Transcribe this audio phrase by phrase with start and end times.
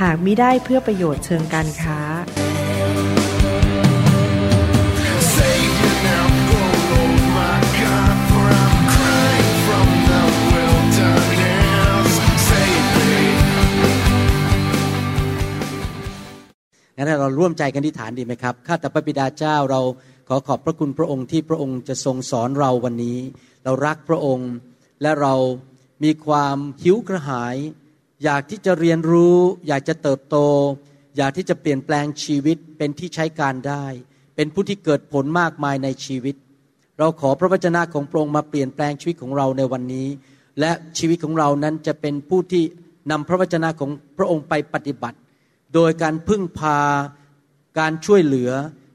[0.00, 2.00] หากมิได้เพื่อประโยชน์เชิงการค้า
[16.96, 19.80] งั้นเราร่วมใจกันที่ฐานดีไหมครับ ข้าแต่พระบิดาเจ้าเรา
[20.28, 23.18] ขอขอบพระคุณพระองค์ที่พระองค์จะทรงสอนเราวันนี้
[23.64, 24.50] เรารักพระองค์
[25.02, 25.34] และเรา
[26.04, 27.56] มีความหิวกระหาย
[28.24, 29.36] อยากที่จะเรียนรู้
[29.68, 30.36] อยากจะเติบโต
[31.16, 33.84] อยากที่จะเปลี่ยนแปลงชีวิตเป็นที่ใช้การได้
[34.36, 36.34] เป็นผู้ที่เกิดผลมากมายในชีวิต
[36.98, 40.08] เราขอพระวจนะของพระองค์มาเปลี่ยนแปลงชีวิตของเราในวันนี้
[40.60, 42.62] และชีวิตของเรานั้นจะเป็นผู้ที่
[43.10, 45.18] นำพระวจนะของพระองค์ไปปฏิบัติ
[45.74, 46.78] โดยการพึ่งพา
[47.78, 48.50] การช่วยเหลือ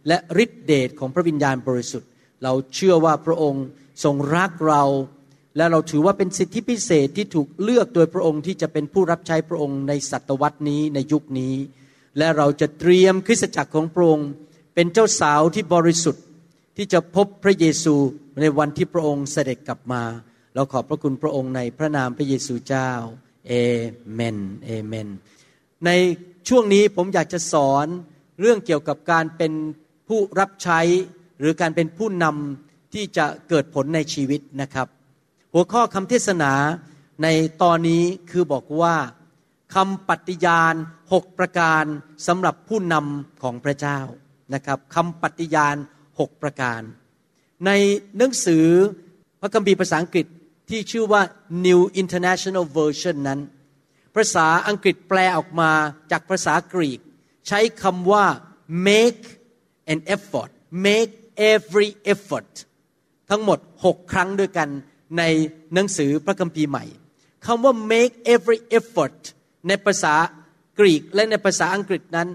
[0.07, 2.09] และฤทธิเดชของพระวิญญาณบริสุทธิ์
[2.43, 3.65] เราเชื่อว่าพระองค์
[4.03, 4.83] ทรงรักเรา
[5.57, 11.55] และเราถือว่าเป็นสิทธิพิเศษที่ถูกเลือกโดยพระองค์ที่จะเป็นผู้รับใช้พระองค์ในศตวรรษนี้ในยุคนี้
[12.17, 14.29] และเราจะเตรียมคริสตจักรของพระองค์
[14.75, 16.23] เป็นเจ้าสาวที่บริสุทธิ์
[16.77, 17.95] ที่จะพบพระเยซู
[18.41, 20.03] ในวันที่พระองค์เสด็จกลับมา
[20.55, 22.91] เราขอบพระคุณพระองค์ในพระนามพระเยซูเจ้า
[23.47, 23.53] เอ
[24.13, 25.07] เมนเอเมน
[25.85, 25.89] ใน
[26.47, 27.87] ช่วงนี้ผมอยากจะสอน
[28.39, 29.53] เรื่องเกี่ยวกับการเป็น
[30.07, 30.79] ผู้รับใช้
[31.39, 34.87] หรือการเป็นผู้นำที่จะเกิดผลในชีวิตนะครับ
[35.53, 36.53] หัวข้อคำเทศนา
[37.23, 37.27] ใน
[37.61, 38.95] ตอนนี้คือบอกว่า
[39.75, 40.75] คำปฏิญาณ
[41.13, 41.83] หกประการ
[42.27, 43.99] สำหรับผู้นำของพระเจ้า
[44.53, 45.75] นะครับคำปฏิญาณ
[46.19, 46.81] หกประการ
[47.65, 47.71] ใน
[48.17, 48.65] หนังสือ
[49.41, 50.25] พระคัมภีร์ภาษาอังกฤษ
[50.69, 51.21] ที่ชื่อว่า
[51.65, 53.39] New International Version นั้น
[54.15, 55.71] ภาษาอังกฤษแปลออกมา
[56.11, 56.99] จากภาษากรีก
[57.47, 58.25] ใช้คำว่า
[58.87, 59.23] make
[59.93, 60.49] an effort
[60.85, 61.11] make
[61.53, 62.51] every effort
[63.29, 64.69] ทั้งหมดหกครั้งด้วยกัน
[65.17, 65.23] ใน
[65.73, 66.85] หนังสือพระคัมภีร์ใหม่
[67.45, 69.17] คำว่า make every effort
[69.67, 70.15] ในภาษา
[70.79, 72.29] กรีกและในภาษาอังกฤษนั้น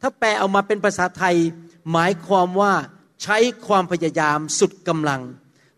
[0.00, 1.36] ถ้าแปลออกมาเป็นภาษาไทย
[1.92, 2.72] หมายความว่า
[3.22, 5.22] ใช้ความพยายามสุดกำลัง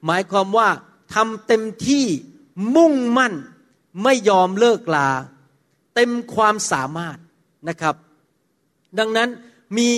[0.07, 0.69] หมายความว่า
[1.15, 2.05] ทำเต็มที่
[2.77, 3.35] มุ่งมั่น
[4.03, 5.09] ไม่ยอมเลิกลา
[5.95, 7.19] เต็มความสามารถ
[7.69, 7.95] นะครับ
[8.99, 9.29] ดังนั้น
[9.79, 9.89] มี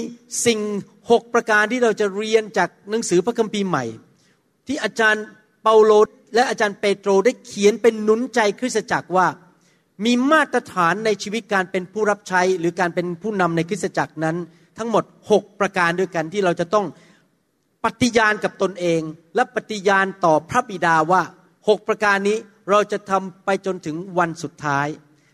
[0.46, 0.60] สิ่ง
[1.10, 3.84] หกประการที่เราจะเรียนจากหนังสือพระคัมภีร์ใหม่
[4.66, 5.24] ที่อาจารย์
[5.62, 5.92] เปาโล
[6.34, 9.26] และอาจารย์เปโตรได้เขียนเป็นหนุนใจคริสตจักรว่า
[10.04, 14.36] มีมาตรฐานในชีวิตการเป็นผู้รับใช้ หรือการเป็นผู้นำในคริสตจักรนั้น
[14.78, 16.86] ทั้งหมดหกประการด้วยกันที่เราจะต้อง
[17.84, 19.00] ปฏิญาณกับตนเอง
[19.34, 21.22] และปฏิญาณต่อพระบิดาว่า
[21.68, 22.38] หกประการนี้
[22.70, 24.86] เราจะทำไปจนถึงวันสุดท้าย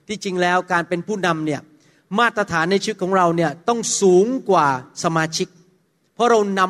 [0.08, 1.60] ที่จริงแล้วการเป็นผู้นำเนี่ย
[2.18, 4.66] มาตรฐานในชีวิตของเราเนี่ยต้องสูงกว่า
[5.04, 5.48] สมาชิก
[6.14, 6.60] เพราะเราน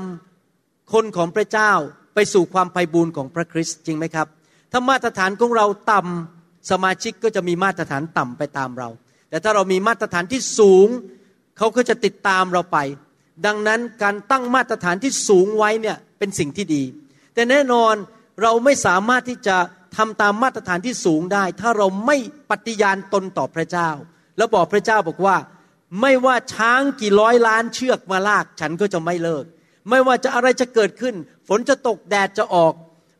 [0.40, 1.72] ำคนของพระเจ้า
[2.14, 4.26] ไปสู่ความไพ่บูรณ์ของพระคริสต์จริงไหมครับ
[4.72, 8.88] ถ้ามาตรฐานของเราต่ำสมาชิกก็จะมีมาตรฐานต่ำไปตามเรา
[9.30, 10.88] แต่ถ้าเรามีมาตรฐานที่สูง
[11.58, 12.78] เขาก็จะติดตามเราไป
[13.46, 16.82] ดังนั้นการตั้งมาตรฐานที่สูงไว้เนี่ยเป็นสิ่งที่ดี
[17.34, 17.94] แต่แน่นอน
[18.42, 19.56] เราไม่สามารถที่จะ
[19.96, 22.16] ทำตามมาตรฐานที่สูงได้ ถ้าเราไม่
[22.50, 23.90] ปฏิญาณตนต่อพระเจ้า
[24.36, 25.36] แล้วบอกพระเจ้าบอกว่า
[26.00, 29.44] ไม่ว่าช้างกี่ร้อยล้านเชือกมาลาก ฉันก็จะไม่เลิก
[29.88, 31.14] ไม่ว่าจะอะไรจะเกิดขึ้น
[31.48, 32.74] ฝนจะตกแดดจะออก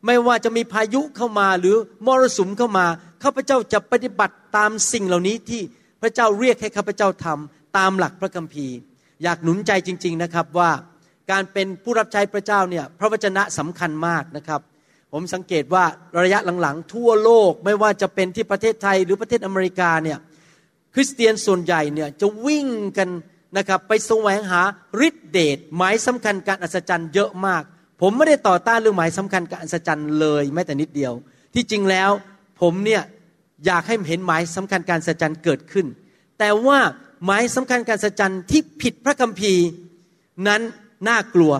[0.05, 1.75] ไม่ว่าจะมีพายุเข้ามาหรือ
[2.05, 2.85] มรสุมเข้ามา
[3.23, 5.61] ข้าพเจ้าจะปฏิบัติตามสิ่งเหล่านี้ที่
[6.01, 8.75] พระเจ้าเรียกให้ข้าพเจ้าทำตามหลักพระคัมภีร์
[9.23, 10.71] อยากหนุนใจจริง ๆนะครับว่า
[11.31, 14.61] การเป็นผู้รับใช้พระเจ้าเนี่ยพระวจนะสำคัญมากนะครับ
[15.11, 15.85] ผมสังเกตว่า
[16.23, 20.17] ระยะหลังๆ ทั่วโลกไม่ว่าจะเป็นที่ประเทศไทยหรือประเทศอเมริกาเนี่ย
[20.93, 22.67] คริสเตียนส่วนใหญ่เนี่ยจะวิ่ง
[22.97, 23.09] กัน
[23.57, 24.61] นะครับไปแสวงหา
[25.07, 27.63] ฤทธิเดชหมายสำคัญการอัศจรรย์เยอะมาก
[28.01, 31.13] ผมไม่ได้ต่อต้านเรื่องหมายสำคัญการอัศจรรย์เลยแม้แต่นิดเดียว
[31.53, 32.09] ที่จริงแล้ว
[32.61, 33.03] ผมเนี่ย
[33.65, 35.85] อยากให้เห็นหมายสำคัญการอัศจรรย์เกิดขึ้น
[36.39, 36.79] แต่ว่า
[37.25, 39.65] หมายสำคัญการอัศจรรย์ที่ผิดพระคัมภีร์
[40.47, 40.61] นั้น
[41.07, 41.53] น่ากลัว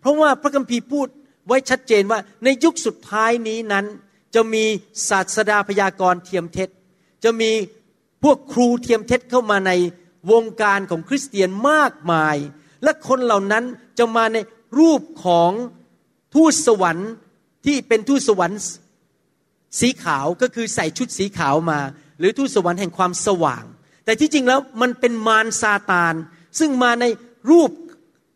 [0.00, 1.08] เพราะว่าพระคัมภีร์พูด
[1.46, 3.86] ไว้ชัดเจนว่าในยุคสุดท้ายนี้นั้น
[4.34, 4.64] จะมี
[5.08, 6.68] ศาสดาพยากรณ์เทียมเท็จ
[7.24, 7.50] จะมี
[8.22, 9.72] พวกครูเทียมเท็จเข้ามาใน
[10.32, 12.36] วงการของคริสเตียนมากมาย
[12.82, 13.64] และคนเหล่านั้น
[13.98, 14.38] จะมาใน
[14.78, 15.52] รูปของ
[16.34, 17.10] ทูตสวรรค์
[17.66, 18.60] ที่เป็นทูตสวรรค์
[19.80, 21.80] สีขาวก็คือใส่ชุดสีขาวมา
[22.18, 23.64] หรือทูตสวรรค์แห่งความสว่าง
[24.04, 26.14] แต่ที่จริงแล้วมันเป็นมารซาตาน
[26.58, 27.04] ซึ่งมาใน
[27.50, 27.70] รูป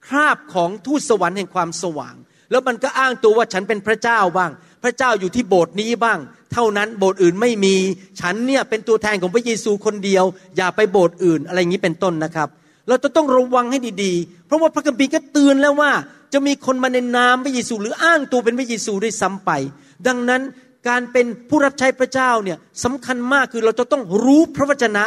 [0.06, 2.14] คราบของทูตสวรรค์แห่งความสว่าง
[2.50, 4.50] แล้วมันก็อ้างตัวว่าฉันเป็นพระเจ้าบ้าง
[4.82, 6.18] พระเจ้าอยู่ที่โบสถ์นี้บ้าง
[6.52, 7.76] เท่านั้นโบสถ์อื่นไม่มี
[8.20, 10.24] ฉันเนี่ยเป็นตัวแทนของพระเยซูคนเดียว
[10.56, 12.48] อย่าไปโบสถ์อื่น อะไรอย่างนี้เป็นต้นนะครับ
[12.88, 15.92] เราจะต้องระวังให้ดีๆ ราะว่าพระคัมภีร์ก็เตือนแล้วว่า
[16.32, 19.50] จะมีคนมาในนามพระเยซู หรืออ้างตัวเป็นพระเยซูด้วยซ้ำไป
[20.06, 20.42] ดังนั้น
[20.88, 25.04] การเป็นผู้รับใช้พระเจ้าเนี่ยสำคัญมากคือเราจะต้องรู้พระวจนะ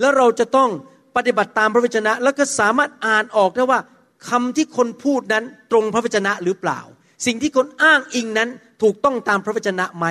[0.00, 0.70] แล้วเราจะต้อง
[1.16, 3.80] ปฏิบัติตามพระวจนะ แล้วก็สามารถอ่านออกได้ว่า
[4.28, 6.80] คำที่คนพูดนั้นตรงพระวจนะหรือเปล่า
[7.26, 8.48] สิ่งที่คนอ้างอิงนั้น
[8.82, 10.06] ถูกต้องตามพระวจนะไหม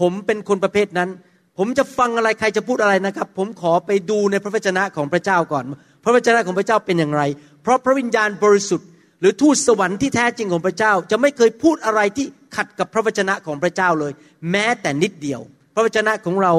[0.00, 1.10] ผมเป็นคนประเภทนั้น
[1.58, 5.64] ผมจะฟังอะไรใครจะพูดอะไรนะครับ ผมขอไปดูในพระวจนะของพระเจ้าก่อน
[6.04, 7.22] พระวจนะของพระเจ้าเป็นอย่างไร
[7.62, 8.88] เพราะพระวิญญาณบริสุทธิ์
[9.20, 12.26] หรือทูตสวรรค์ที่แท้จริงของพระเจ้า จะไม่เคยพูดอะไรที่
[12.56, 14.12] ขัดกับพระวจนะของพระเจ้าเลย
[14.50, 15.40] แม้แต่นิดเดียว
[15.74, 16.52] พระวจนะของเรา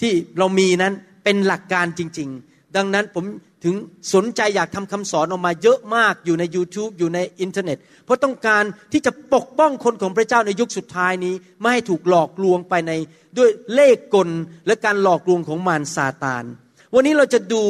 [0.00, 0.92] ที่เรามีนั้น
[1.24, 3.24] เป็นหลักการจริง ๆ ดังนั้นผม
[3.64, 3.74] ถึง
[4.14, 12.92] สนใจอยากทำคำสอนออกมาเยอะมากอยู่ใน YouTube อยู่ในอินเทอร์เน็ต เพราะต้องการที่จะปกป้องคนของพระเจ้าในยุคสุดท้ายนี้ ไม่ให้ถูกหลอกลวงไปใน
[13.38, 14.28] ด้วยเล่กล
[14.66, 16.44] และการหลอกลวงของมารซาตาน
[16.94, 17.62] วันนี้เราจะดู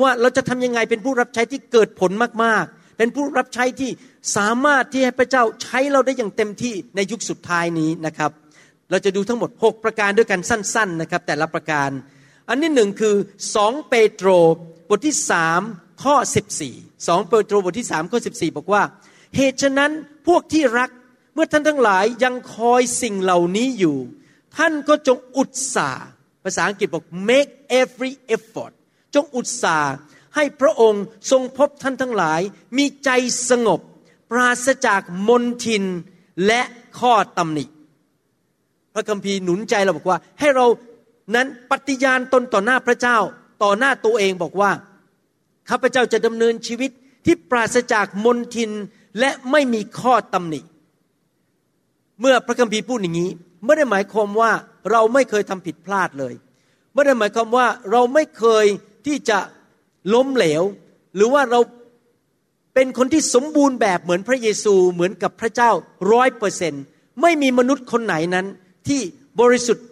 [0.00, 2.10] ว่าเราจะทำยังไงเป็นผู้รับใช้ที่เกิดผล
[2.44, 3.90] มากๆ เป็นผู้รับใช้ที่
[4.36, 8.30] สามารถที่ให้พระเจ้าใช้เราได้อย่างเต็มที่ในยุคสุดท้ายนี้นะครับ
[8.90, 11.90] เราจะดูทั้งหมด 6 ประการด้วยกันสั้น ๆนะครับ แต่ละประการ
[12.48, 13.14] อันที่หนึ่งคือ
[13.52, 14.28] 2 เปโตร
[14.88, 15.16] บทที่
[15.58, 16.16] 3ข้อ
[16.72, 18.82] 14 2 เปโตรบทที่3ข้อ 14 บอกว่า
[19.36, 19.90] เหตุฉะนั้น
[20.26, 20.90] พวกที่รัก
[21.34, 23.96] เมื่อท่านทั้งหลายยังคอยสิ่งเหล่านี้อยู่
[24.56, 26.06] ท่านก็จงอุตสาห์
[26.46, 28.72] ภาษาอังกฤษบอก make every effort
[29.14, 29.94] จงอุตสาห์
[30.34, 32.40] ให้พระองค์ทรงพบท่านทั้งหลาย
[32.76, 33.10] มีใจ
[33.50, 33.80] สงบ
[34.30, 35.84] ปราศจากมนทิน
[36.46, 36.60] และ
[36.98, 37.64] ข้อตำหนิ
[38.94, 40.66] พระคัมภีร์หนุนใจเราบอกว่า ให้เรา
[41.34, 43.18] นั้นปฏิญาณตนต่อหน้าพระเจ้า
[43.62, 44.70] ต่อหน้าตัวเองบอกว่า
[45.70, 46.90] ข้าพเจ้าจะดำเนินชีวิต
[47.24, 48.70] ที่ปราศจากมนทิน
[49.18, 50.60] และไม่มีข้อตำหนิ
[52.20, 53.30] เมื่อพระคัมภีร์พูดอย่างนี้
[53.64, 54.50] ไม่ได้หมายความว่า
[54.90, 56.34] เราไม่เคยทำผิดพลาดเลย
[56.94, 58.66] ไม่ได้หมายความว่าเราไม่เคย
[59.06, 59.38] ที่จะ
[60.14, 60.62] ล้มเหลว
[61.16, 61.60] หรือว่าเรา
[62.74, 65.70] เป็นคนที่สมบูรณ์แบบเหมือนพระเยซูเหมือนกับพระเจ้า
[66.12, 66.74] ร้อยเปอร์เซน
[67.22, 68.46] ไม่มีมนุษย์คนไหนนั้น
[68.88, 69.00] ที่
[69.40, 69.86] บริสุทธิ์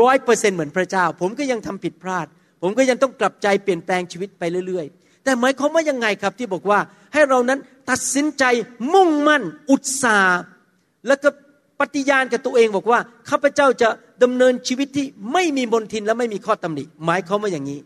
[0.00, 2.26] ร้อยเปอร์เซนเหมือนพระเจ้า ผมก็ยังทำผิดพลาด
[2.62, 6.78] ผมก็ยังต้องกลับใจเปลี่ยนแปลงชีวิตไปเรื่อยๆ แต่หมายความว่ายังไงครับที่บอกว่า
[7.12, 7.58] ให้เรานั้น
[7.90, 8.44] ตัดสินใจ
[8.94, 10.40] มุ่งมั่นอุตสาห์
[11.06, 11.28] แล้วก็
[11.80, 13.00] ปฏิญาณกับตัวเองบอกว่า
[13.30, 13.88] ข้าพเจ้าจะ
[14.22, 17.80] ดำเนินชีวิตที่ไม่มีมนทินและไม่มีข้อตำหนิหมายความว่าอย่างนี้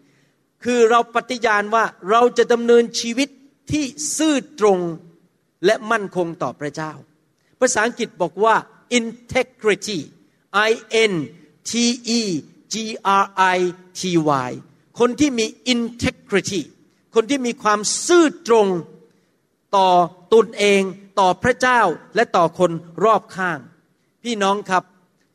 [0.64, 3.28] คือเราปฏิญาณว่าเราจะดำเนินชีวิต
[3.72, 3.84] ที่
[4.16, 4.78] ซื่อตรง
[5.64, 6.92] และมั่นคงต่อพระเจ้า
[7.60, 8.54] ภาษาอังกฤษบอกว่า
[8.98, 10.00] integrity
[10.68, 10.70] i
[11.10, 11.12] n
[11.70, 11.72] t
[12.18, 12.22] e
[12.72, 12.74] g
[13.20, 13.22] r
[13.56, 13.58] i
[14.00, 14.02] t
[14.48, 14.50] y
[14.98, 16.62] คนที่มี integrity
[17.14, 18.68] คนที่มีความซื่อตรง
[19.76, 19.88] ต่อ
[20.34, 20.82] ตนเอง
[21.20, 21.80] ต่อพระเจ้า
[22.14, 22.70] และต่อคน
[23.04, 23.58] รอบข้าง
[24.24, 24.84] พี่น้องครับ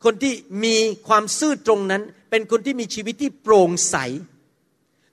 [0.04, 0.34] คนที่
[0.64, 0.76] มี
[1.08, 3.96] ความซื่อตรงนั้น เป็นคนที่มีชีวิตที่โปร่งใส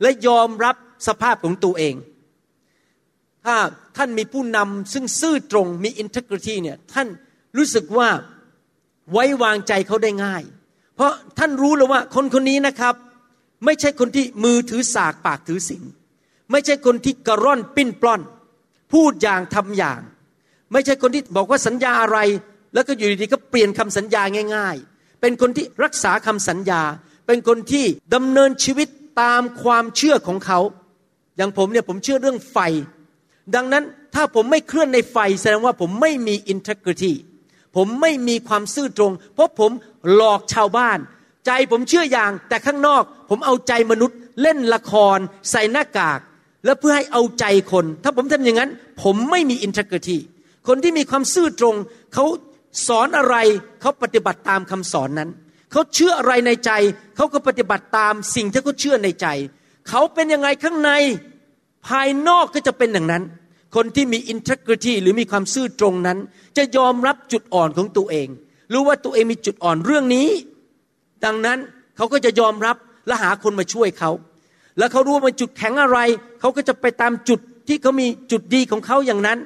[0.01, 0.75] และยอมรับ
[1.07, 1.95] สภาพของตัวเอง
[3.45, 3.55] ถ้า
[3.97, 7.07] ท่านมีผู้นำซึ่งซื่อตรงมี integrity เนี่ยท่าน
[7.57, 8.09] รู้สึกว่า
[9.11, 10.43] ไว้วางใจเขาได้ง่าย
[10.95, 12.95] เพราะท่านรู้แล้วว่าคนคนนี้นะครับ
[13.65, 15.83] ไม่ใช่คนที่มือถือสากปากถือสิง
[16.51, 18.21] ไม่ใช่คนที่กระร่อนปิ้นปล้อน
[18.93, 20.01] พูดอย่างทำอย่าง
[20.71, 22.19] ไม่ใช่คนที่บอกว่าสัญญาอะไร
[22.73, 24.23] แล้วก็อยู่ดีๆก็เปลี่ยนคำสัญญา
[24.55, 26.81] ง่าย ๆ เป็นคนที่รักษาคำสัญญา
[27.27, 28.87] เป็นคนที่ดำเนินชีวิต
[29.21, 30.59] ตามความเชื่อของเขา
[31.37, 32.57] อย่างผมเนี่ยผมเชื่อเรื่องไฟ
[33.55, 33.83] ดังนั้น
[34.15, 37.13] ถ้าผมไม่เคลื่อนในไฟแสดงว่าผมไม่มี integrity
[37.75, 39.71] ผมไม่มีความซื่อตรง เพราะผม
[40.13, 40.99] หลอกชาวบ้าน
[41.45, 45.17] ใจผมเชื่ออย่าง แต่ข้างนอก ผมเอาใจมนุษย์ เล่นละคร
[45.51, 46.19] ใส่หน้ากาก
[46.65, 48.71] แล้วเพื่อให้เอาใจคน ถ้าผมทำอย่างนั้น
[49.03, 50.17] ผมไม่มี integrity
[50.67, 51.75] คนที่มีความซื่อตรง
[52.13, 52.25] เขา
[52.87, 53.35] สอนอะไร
[53.81, 55.29] เขาปฏิบัติตามคำสอนนั้น
[55.71, 56.71] เขาเชื่ออะไรในใจ
[57.15, 59.27] เขาก็ปฏิบัติตามสิ่งที่เขาเชื่อในใจ
[59.89, 60.91] เขาเป็นยังไงข้างใน
[61.87, 63.23] ภายนอกก็จะเป็นอย่างนั้น
[63.75, 66.17] คนที่มี integrity หรือมีความซื่อตรงนั้น
[66.57, 68.27] จะยอมรับจุดอ่อนของตัวเอง
[68.73, 70.29] รู้ว่าตัวเองมีจุดอ่อนเรื่องนี้
[71.25, 71.57] ดังนั้น
[71.97, 74.11] เขาก็จะยอมรับและหาคนมาช่วยเขา
[74.77, 75.99] แล้วเขารู้ว่ามันจุดแข็งอะไร
[76.39, 79.37] เขาก็จะไปตามจุดที่เขามีจุดดีของเขาอย่างนั้น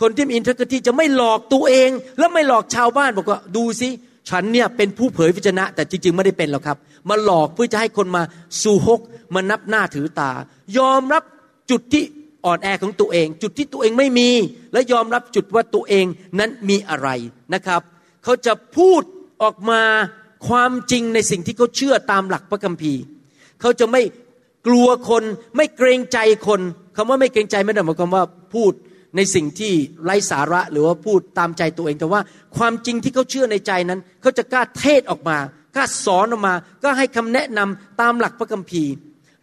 [0.00, 3.88] คนที่มี integrity จะไม่หลอกตัวเอง และไม่หลอกชาวบ้านบอกว่าดูสิ
[4.30, 8.22] ฉันเนี่ยเป็นผู้เผยพระชนะ แต่จริง ๆ ไม่ได้เป็นหรอกครับ มาหลอกเพื่อจะให้คนมา
[8.62, 9.00] สู่ฮก
[9.34, 10.30] มานับหน้าถือตา
[10.78, 11.22] ยอมรับ
[11.70, 12.02] จุดที่
[12.44, 14.30] อ่อนแอของตัวเอง จุดที่ตัวเองไม่มี
[14.72, 16.06] และยอมรับจุดว่าตัวเอง
[16.38, 17.08] นั้นมีอะไร
[17.54, 17.80] นะครับ
[18.24, 19.02] เขาจะพูด
[19.42, 19.82] ออกมา
[20.48, 23.00] ความจริงในสิ่งที่เขาเชื่อตามหลักพระคัมภีร์
[23.60, 24.02] เขาจะไม่
[24.66, 25.24] กลัวคน
[25.56, 26.60] ไม่เกรงใจคน
[26.96, 28.24] คำว่าไม่เกรงใจไม่ได้หมายความว่า
[28.54, 28.72] พูด
[29.16, 29.72] ในสิ่งที่
[30.04, 32.20] ไร้สาระหรือว่าพูดตามใจตัวเอง แต่ว่า
[32.56, 35.38] ความจริงที่เขาเชื่อในใจนั้น เขาจะกล้าเทศออกมา
[35.76, 38.92] กล้าสอนออกมา ก็ให้คำแนะนำตามหลักพระคัมภีร์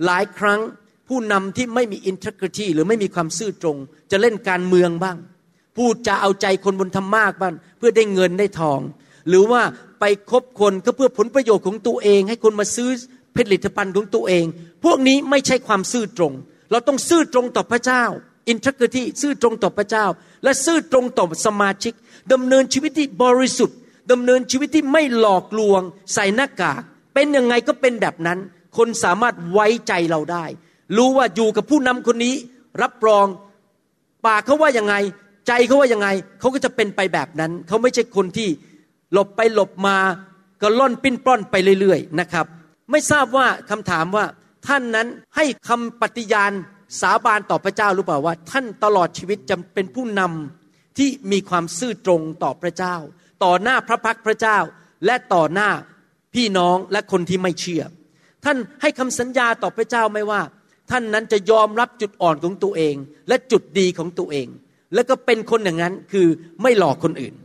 [0.06, 0.60] หลายครั้ง
[1.08, 3.78] ผู้นำที่ไม่มี integrity หรือไม่มีความซื่อตรง
[4.12, 5.18] จะเล่นการเมืองบ้าง
[5.78, 8.80] พูดจะเอาใจคนบนธรรมากบ้างเพื่อได้เงินได้ทอง
[9.30, 9.62] หรือว่า
[10.00, 12.90] ไปคบคนก็เพื่อผลประโยชน์ของตัวเอง ให้คนมาซื้อ
[13.36, 14.46] ผลิตภัณฑ์ของตัวเอง
[14.84, 16.34] พวกนี้ไม่ใช่ความซื่อตรง
[16.72, 18.04] เราต้องซื่อตรงต่อพระเจ้า
[18.54, 20.06] integrity ซื่อตรงต่อพระเจ้า
[20.44, 21.94] และซื่อตรงต่อสมาชิก
[22.34, 23.78] ดำเนินชีวิตที่บริสุทธิ์
[24.12, 25.82] ดำเนินชีวิตที่ไม่หลอกลวง
[26.14, 26.82] ใส่หน้ากาก
[27.14, 28.40] เป็นยังไงก็เป็นแบบนั้น
[28.78, 30.46] คนสามารถไว้ใจเราได้
[30.98, 32.36] รู้ว่าอยู่กับผู้นำคนนี้
[32.82, 33.28] รับรอง
[34.26, 34.96] ปากเขาว่ายังไง
[35.48, 36.08] ใจเขาว่ายังไง
[36.40, 38.50] เขาก็จะเป็นไปแบบนั้น เขาไม่ใช่คนที่
[39.14, 39.98] หลบไปหลบมา
[40.62, 42.46] ก็ล่อนปิ้นปล้อนไปเรื่อยๆนะครับ
[42.92, 44.26] ไม่ทราบว่าคำถามว่า
[44.68, 46.52] ท่านนั้นให้คำปฏิญาณ
[47.02, 52.96] สาบานต่อพระเจ้าหรือเปล่าว่า ท่านตลอดชีวิตจะเป็นผู้นำที่มีความซื่อตรงต่อพระเจ้า
[53.44, 54.58] ต่อหน้าพระพักพระเจ้า
[55.06, 55.70] และต่อหน้า
[56.36, 57.84] พี่น้องและคนที่ไม่เชื่อ
[58.46, 60.42] ท่านให้คำสัญญาต่อพระเจ้าไหมว่า
[60.92, 62.96] ท่านนั้นจะยอมรับจุดอ่อนของตัวเอง
[63.28, 64.48] และจุดดีของตัวเอง
[64.94, 66.28] แล้วก็เป็นคนอย่างนั้นคือ
[66.62, 67.36] ไม่หลอกคนอื่น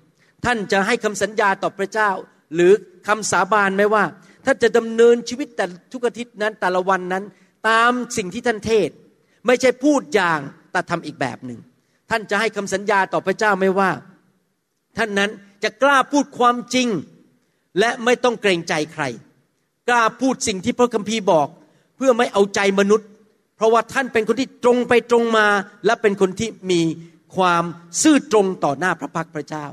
[0.45, 2.11] ท่านจะให้คำสัญญาต่อพระเจ้า
[2.55, 2.73] หรือ
[3.09, 4.05] คำสาบานไหมว่า
[4.45, 7.25] ท่านจะดำเนินชีวิตแต่ทุกอาทิตย์นั้นแต่ละวันนั้น
[7.69, 8.91] ตามสิ่งที่ท่านเทศ
[9.47, 10.41] ไม่ใช่พูดอย่าง
[10.73, 11.61] แต่ทำอีกแบบหนึ่ง
[12.11, 13.91] ท่านจะให้คำสัญญาต่อพระเจ้าไหมว่า
[14.97, 15.31] ท่านนั้น
[15.63, 16.89] จะกล้าพูดความจริง
[17.79, 19.05] และไม่ต้องเกรงใจใคร
[19.89, 21.49] กล้าพูดสิ่งที่พระคัมภีร์บอก
[21.97, 23.09] เพื่อไม่เอาใจมนุษย์
[23.57, 25.47] เพราะว่าท่านเป็นคนที่ตรงไปตรงมา
[25.87, 26.81] และเป็นคนที่มี
[27.37, 27.65] ความ
[28.03, 29.67] ซื่อตรงต่อหน้าพระพักพระเจ้า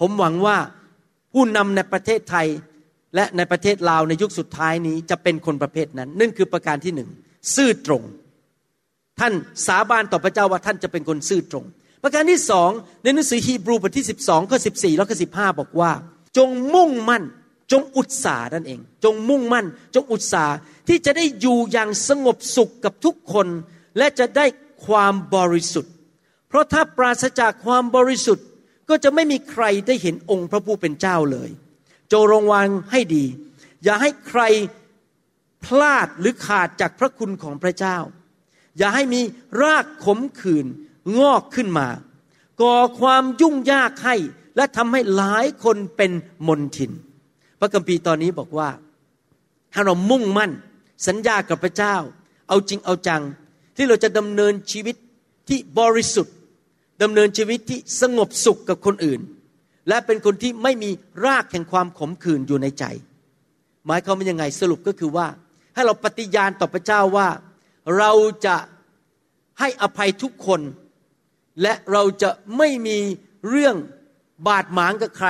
[0.00, 0.56] ผมหวังว่า
[1.32, 2.46] ผู้นำในประเทศไทย
[3.14, 7.10] และในประเทศลาวในยุคสุดท้ายนี้จะเป็นคนประเภทนั้น นั่นคือประการที่หนึ่ง
[7.54, 8.02] ซื่อตรง
[9.20, 9.32] ท่าน
[9.66, 11.64] สาบานต่อพระเจ้าว่าท่านจะเป็นคนซื่อตรง
[12.02, 12.70] ประการที่สอง
[13.02, 15.92] ในหนังสือฮีบรูบทที่ 12ข้อ14 แล้วก็ 15 บอกว่า
[16.36, 17.24] จงมุ่งมั่น
[17.72, 20.54] จงอุตสาห์นั่นเอง จงมุ่งมั่น จงอุตสาห์
[20.88, 23.46] ที่จะได้อยู่อย่างสงบสุขกับทุกคน
[23.98, 24.46] และจะได้
[24.86, 25.92] ความบริสุทธิ์
[26.48, 28.46] เพราะถ้าปราศจากความบริสุทธิ์
[28.88, 31.50] ก็จะไม่มีใครได้เห็นองค์พระผู้เป็นเจ้าเลย
[32.12, 33.24] จงระวังให้ดี
[33.84, 34.42] อย่าให้ใคร
[35.64, 37.98] พลาดหรือขาดจากพระคุณของพระเจ้า
[38.78, 39.20] อย่าให้มี
[39.62, 40.66] รากขมขื่น
[41.18, 41.88] งอกขึ้นมา
[42.62, 44.16] ก่อความยุ่งยากให้
[44.56, 46.12] และทำให้หลายคนเป็น
[46.46, 46.92] มนทิน
[47.60, 48.70] พระคัมภีร์ตอนนี้บอกว่า
[49.72, 50.52] ถ้าเรามุ่งมั่น
[51.06, 51.96] สัญญากับพระเจ้า
[52.48, 53.22] เอาจริงเอาจัง
[53.76, 54.96] ที่เราจะดำเนินชีวิต
[55.48, 56.34] ที่บริสุทธิ์
[57.02, 59.20] ดำเนินชีวิตที่สงบสุขกับคนอื่น
[59.88, 60.90] และเป็นคนที่ไม่มี
[61.24, 62.84] รากแห่งความขมขื่นอยู่ในใจ
[63.86, 65.26] หมายความว่ายังไงสรุปก็คือว่า
[65.74, 67.28] ให้เราปฏิญาณต่อพระเจ้าว่า
[67.96, 68.12] เรา
[68.46, 68.56] จะ
[69.60, 70.60] ให้อภัยทุกคน
[71.62, 72.98] และเราจะไม่มี
[73.48, 73.76] เรื่อง
[74.46, 75.28] บาดหมางกับใคร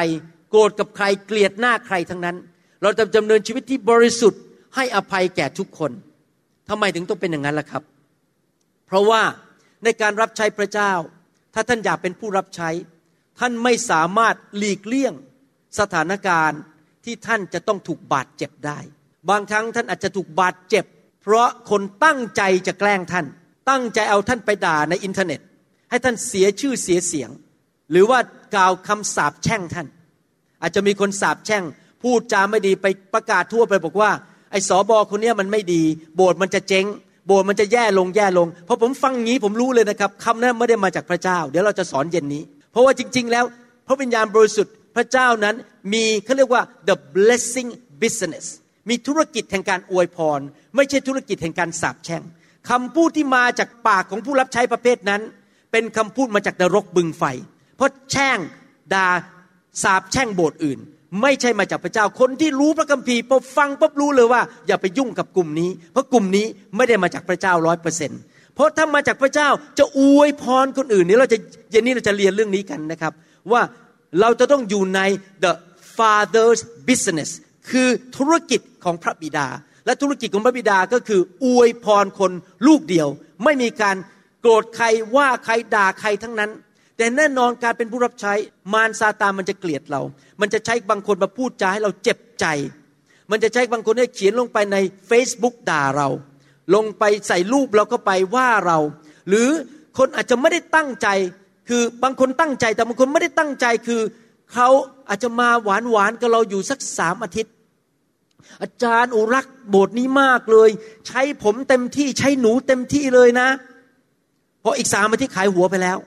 [0.51, 2.37] โกรธกับใครเกลียดหน้าใครทั้งนั้น
[2.83, 4.43] เราจะดำเนินชีวิตที่บริสุทธิ์
[4.77, 5.93] ให้อภัยแก่ทุกคน
[6.69, 7.83] ทำไมถึงต้องเป็นอย่างนั้นล่ะครับ
[8.87, 9.23] เพราะว่า
[9.85, 10.93] ในการรับใช้พระเจ้า
[11.55, 12.71] ถ้าท่านอยากเป็นผู้รับใช้
[13.39, 15.15] ท่านไม่สามารถหลีกเลี่ยง
[15.79, 16.61] สถานการณ์
[17.05, 18.79] ที่ท่านจะต้องถูกบาดเจ็บได้
[19.31, 20.85] บางครั้งท่านอาจจะถูกบาดเจ็บ
[21.29, 23.27] เพราะคนตั้งใจจะแกล้งท่าน
[23.71, 25.41] ตั้งใจเอาท่านไปด่าในอินเทอร์เน็ต
[25.91, 27.31] ให้ท่านเสียชื่อเสียเสียง
[27.91, 28.19] หรือว่า
[28.55, 29.87] กล่าวคำสาปแช่งท่าน
[30.63, 31.65] อาจจะมีคนสาปแช่ง
[32.03, 34.11] พูดจาไม่ดีไปประกาศทั่วไปบอกว่า
[34.51, 35.83] ไอ้สอบอคนนี้มันไม่ดี
[36.17, 36.87] โบสถ์มันจะเจ๊ง
[37.27, 43.45] โบสถ์มันจะแย่ลงแย่ลงพอผมฟังงี้ผมรู้เลยนะครับคำนั้นไม่ได้มาจากพระเจ้า เดี๋ยวเราจะสอนเย็นนี้ เพราะว่าจริง ๆ แล้ว
[43.87, 45.55] พระวิญญาณบริสุทธิ์พระเจ้านั้น
[45.93, 47.71] มีเขาเรียกว่า the blessing
[48.03, 48.47] business
[48.89, 50.41] มีธุรกิจแห่งการอวยพร
[50.77, 52.23] ไม่ใช่ธุรกิจแห่งการสาปแช่ง
[52.71, 55.23] คำพูดที่มาจากปากของผู้รับใช้ประเภทนั้น
[55.73, 57.25] เป็นคำพูดมาจากนรกบึงไฟ
[57.77, 58.39] เพราะแช่ง
[58.95, 59.09] ด่า
[59.83, 60.79] สาปแช่งโบสถ์อื่น
[61.23, 68.21] ไม่ใช่มาจากพระเจ้าคนที่รู้พระคัมภีร์พอฟังปุ๊บรู้เลยว่า อย่าไปยุ่งกับกลุ่มนี้ เพราะกลุ่มนี้ไม่ได้มาจากพระเจ้าร้อยเปอร์เซ็นต์
[68.55, 71.39] เพราะถ้ามาจากพระเจ้าจะอวยพรคนอื่นนี่เราจะ
[71.71, 73.13] เย็นนี้เราจะเรียนเรื่องนี้กันนะครับ
[73.53, 73.63] ว่า
[74.21, 75.01] เราจะต้องอยู่ใน
[75.45, 75.53] the
[75.97, 77.31] father's business
[77.71, 79.49] คือธุรกิจของพระบิดา
[79.87, 82.33] และธุรกิจของพระบิดาก็คืออวยพรคน
[82.67, 83.09] ลูกเดียว
[83.45, 83.97] ไม่มีการ
[84.41, 86.51] โกรธใครว่าใครด่าใครทั้งนั้น
[86.97, 88.33] แต่แน่นอนการเป็นผู้รับใช้
[88.73, 90.03] มารซาตานมันจะเกลียดเรา
[90.41, 92.47] มันจะใช้บางคนมาพูดจาให้เราเจ็บใจ
[93.31, 94.77] มันจะใช้บางคนให้เขียนลงไปใน
[95.11, 96.09] Facebook ด่าเรา
[96.75, 98.79] ลงไปใส่รูปเราก็ไปว่าเรา
[99.29, 99.49] หรือ
[99.99, 101.09] คนอาจจะไม่ได้ตั้งใจ
[101.69, 104.01] คือบางคนตั้งใจแต่บางคนไม่ได้ตั้งใจคือ
[104.53, 104.69] เขา
[105.09, 107.53] อาจจะมาหวานหวานๆกับเราอยู่สักสามอาทิตย์
[108.63, 110.71] อาจารย์อุรักโบสถ์นี้มากเลย
[111.07, 113.49] ใช้ผมเต็มที่ใช้หนูเต็มที่เลยนะ
[114.61, 115.99] เพออีกสามอาทิตย์ขายหัวไปแล้ว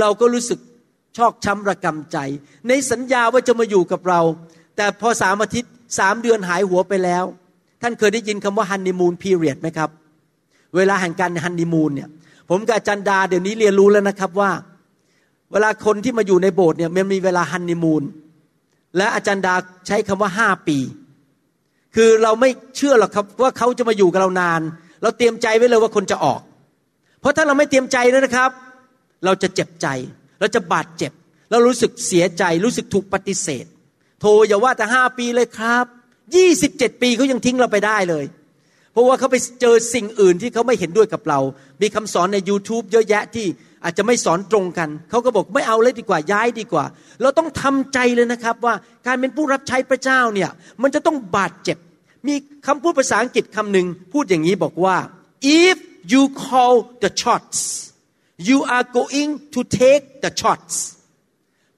[0.00, 0.58] เราก็รู้สึก
[1.16, 2.18] ชอกช้ำระกำใจ
[2.68, 4.20] ในสัญญาว่าจะมาอยู่กับเรา
[4.76, 7.24] แต่พอสามอาทิตย์สามเดือนหายหัวไปแล้ว
[7.82, 9.90] ท่านเคยได้ยินคำว่าฮันนีมูนพีเรียดไหมครับ
[10.76, 12.08] เวลาแห่งการฮันนีมูนเนี่ย
[12.50, 14.50] ผมกับอาจารย์ดาเดี๋ยวนี้เรียนรู้แล้วนะครับว่า
[15.52, 18.02] เวลาคนที่มาอยู่ในโบสถ์เนี่ยมันมีเวลาฮันนีมูน
[18.96, 19.54] และอาจารย์ดา
[19.86, 20.78] ใช้คำว่าห้าปี
[21.96, 24.60] คือเราไม่เชื่อหรอกครับว่าเขาจะมาอยู่กับเรานาน
[25.02, 26.40] เราเตรียมใจไว้เลยว่าคนจะออก
[27.20, 28.50] เพราะถ้าเราไม่เตรียมใจนะครับ
[29.24, 29.86] เราจะเจ็บใจ
[30.40, 31.12] เราจะบาดเจ็บ
[31.50, 33.64] เรารู้สึกเสียใจ รู้สึกถูกปฏิเสธ
[34.20, 35.84] โทรอย่าว่าแต่ห้าปีเลยครับ
[36.36, 38.24] ยี่สิบเจ็ดปีเขายังทิ้งเราไปได้เลย
[38.92, 41.40] เพราะว่าเขาไปเจอสิ่งอื่นที่เขาไม่เห็นด้วยกับเรา
[41.82, 43.46] มีคำสอนใน YouTube เยอะแยะที่
[43.84, 46.84] อาจจะไม่สอนตรงกัน เขาก็บอกไม่เอาเลยดีกว่าย้ายดีกว่า
[47.22, 48.74] เราต้องทำใจเลยนะครับว่า
[49.06, 50.50] การเป็นผู้รับใช้พระเจ้าเนี่ย
[50.82, 51.78] มันจะต้องบาดเจ็บ
[52.26, 52.34] มี
[52.66, 54.96] คำพูดภาษาอังกฤษคำหนึ่งพูดอย่างนี้บอกว่า
[55.62, 55.76] if
[56.12, 57.58] you call the shots
[58.48, 60.74] you are going to take the shots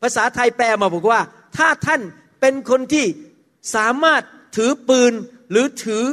[0.03, 1.21] ภาษาไทยแปลมาบอกว่า
[1.57, 2.01] ถ้าท่าน
[2.41, 3.07] เป็นคนที่
[3.75, 4.23] สามารถ
[4.57, 5.13] ถือปืน
[5.51, 6.05] หรือถือ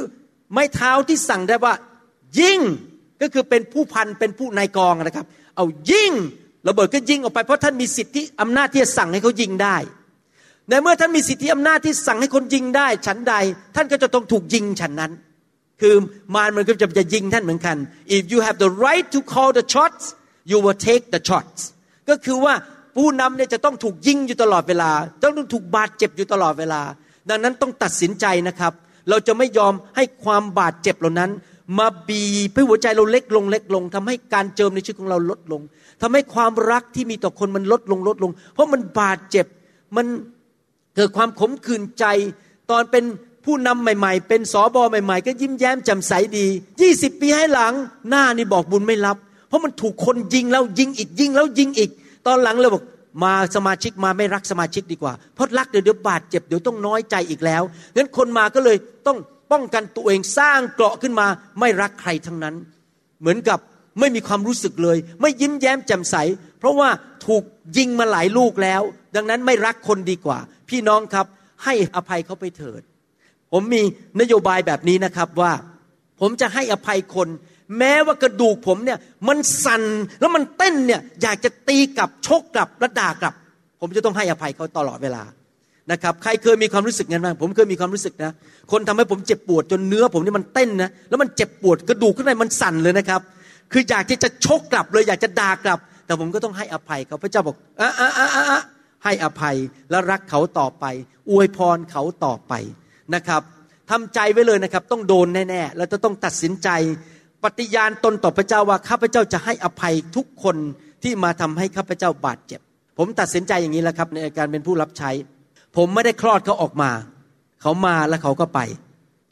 [0.52, 1.74] ไม้เท้าที่สั่งได้ว่า
[2.40, 2.60] ยิง
[3.20, 5.26] ก็คือเป็นผู้พันเป็นผู้นายกองนะครับ
[5.56, 6.12] เอายิง
[6.68, 9.76] ระเบิดก็ยิงออกไปเพราะท่านมีสิทธิอำนาจที่จะสั่งให้เขายิงได้
[10.68, 13.34] ในเมื่อท่านมีสิทธิอำนาจที่สั่งให้คนยิงได้ฉันใด
[13.76, 15.12] ท่านก็จะต้องถูกยิงฉันนั้น
[15.80, 15.94] คือ
[16.34, 17.76] มารมันก็จะจะยิงท่านเหมือนกัน
[18.16, 20.04] if you have the right to call the shots
[20.50, 21.60] you will take the shots
[22.08, 22.54] ก็คือว่า
[22.96, 24.90] ผู้นำเนี่ยจะต้องถูกยิงอยู่ตลอดเวลา
[25.22, 26.80] ต้องถูกบาดเจ็บอยู่ตลอดเวลา
[27.28, 28.72] ดังนั้นต้องตัดสินใจนะครับ
[29.08, 31.30] เราจะไม่ยอมให้ความบาดเจ็บเหล่านั้น
[31.78, 35.62] มาบีบให้หัวใจเราเล็กลงเล็กลงทำให้การเจิมในชีวิตของเราลดลง
[36.02, 39.46] ทำให้ความรักที่มีต่อคนมันลดลงลดลง เพราะมันบาดเจ็บ
[39.96, 40.06] มัน
[40.96, 42.04] เกิดความขมขื่นใจ
[42.70, 43.04] ตอนเป็น
[43.44, 46.46] ผู้นำใหม่ ๆ เป็นสอบอใหม่ ๆ ก็ยิ้มแย้มแจ่มใสดี
[46.80, 47.74] ยี่สิบปีให้หลัง
[48.08, 49.16] หน้านี่บอกบุญไม่รับ
[49.48, 51.90] เพราะมันถูกคนยิงแล้วยิงอีกยิงแล้วยิงอีก
[52.26, 52.84] ตอนหลังเลยบอก
[53.24, 57.62] มาสมาชิกมาไม่รักสมาชิกดีกว่า เพราะรักเดี๋ยวเดี๋ยวบาดเจ็บเดี๋ยวต้องน้อยใจอีกแล้ว
[57.96, 58.76] งั้นคนมาก็เลย
[59.06, 59.18] ต้อง
[59.52, 61.26] ป้องกันตัวเองสร้างเกราะขึ้นมา
[61.60, 62.54] ไม่รักใครทั้งนั้น
[63.20, 63.58] เหมือนกับ
[64.00, 66.16] ไม่มีความรู้สึกเลย ไม่ยิ้มแย้มแจ่มใส
[66.64, 66.90] เพราะว่า
[67.26, 67.44] ถูก
[67.76, 68.82] ยิงมาหลายลูกแล้ว
[69.16, 70.38] ดังนั้นไม่รักคนดีกว่า
[70.70, 71.26] พี่น้องครับ
[71.64, 72.82] ให้อภัยเขาไปเถิด
[73.52, 73.82] ผมมี
[74.20, 75.52] นโยบายแบบนี้นะครับว่า
[76.20, 77.28] ผมจะให้อภัยคน
[77.78, 78.98] แม้ว่ากระดูกผมเนี่ย
[79.28, 79.82] มันสั่น
[80.20, 83.34] แล้วมันเต้นเนี่ยอยากจะตีกลับชกกลับและด่ากลับ
[83.80, 85.22] ผมจะต้องให้อภัยเขาตลอดเวลา
[85.92, 88.32] นะครับใครเคยมีความรู้สึกงั้นบ้างผมเคยมีความรู้สึกนะ
[88.72, 93.20] คนทำให้ผมเจ็บปวดจนเนื้อผมนี่มันเต้นนะแล้วมันเจ็บปวดกระดูกข้างในมันสั่นเลยนะครับ
[93.72, 98.62] คืออยากที่จะชกกลับเลยอยากจะด่ากลับ แต่ผมก็ต้องให้อภัยเขาพระเจ้าบอกอะอะอะอะ
[99.04, 99.56] ให้อภัย
[99.90, 100.84] แล้วรักเขาต่อไป
[101.30, 102.52] อวยพรเขาต่อไป
[103.14, 103.42] นะครับ
[103.90, 106.68] ทำใจไว้เลยนะครับ ต้องโดนแน่ๆแล้วจะต้องตัดสินใจ
[107.44, 110.56] ปฏิญาณตนต่อพระเจ้าว่าข้าพเจ้าจะให้อภัยทุกคน
[111.02, 112.60] ที่มาทำให้ข้าพเจ้าบาดเจ็บ
[112.98, 115.10] ผมตัดสินใจอย่างนี้แล้วครับในการเป็นผู้รับใช้
[115.76, 116.90] ผมไม่ได้คลอดเขาออกมา
[117.62, 118.60] เขามาแล้วเขาก็ไป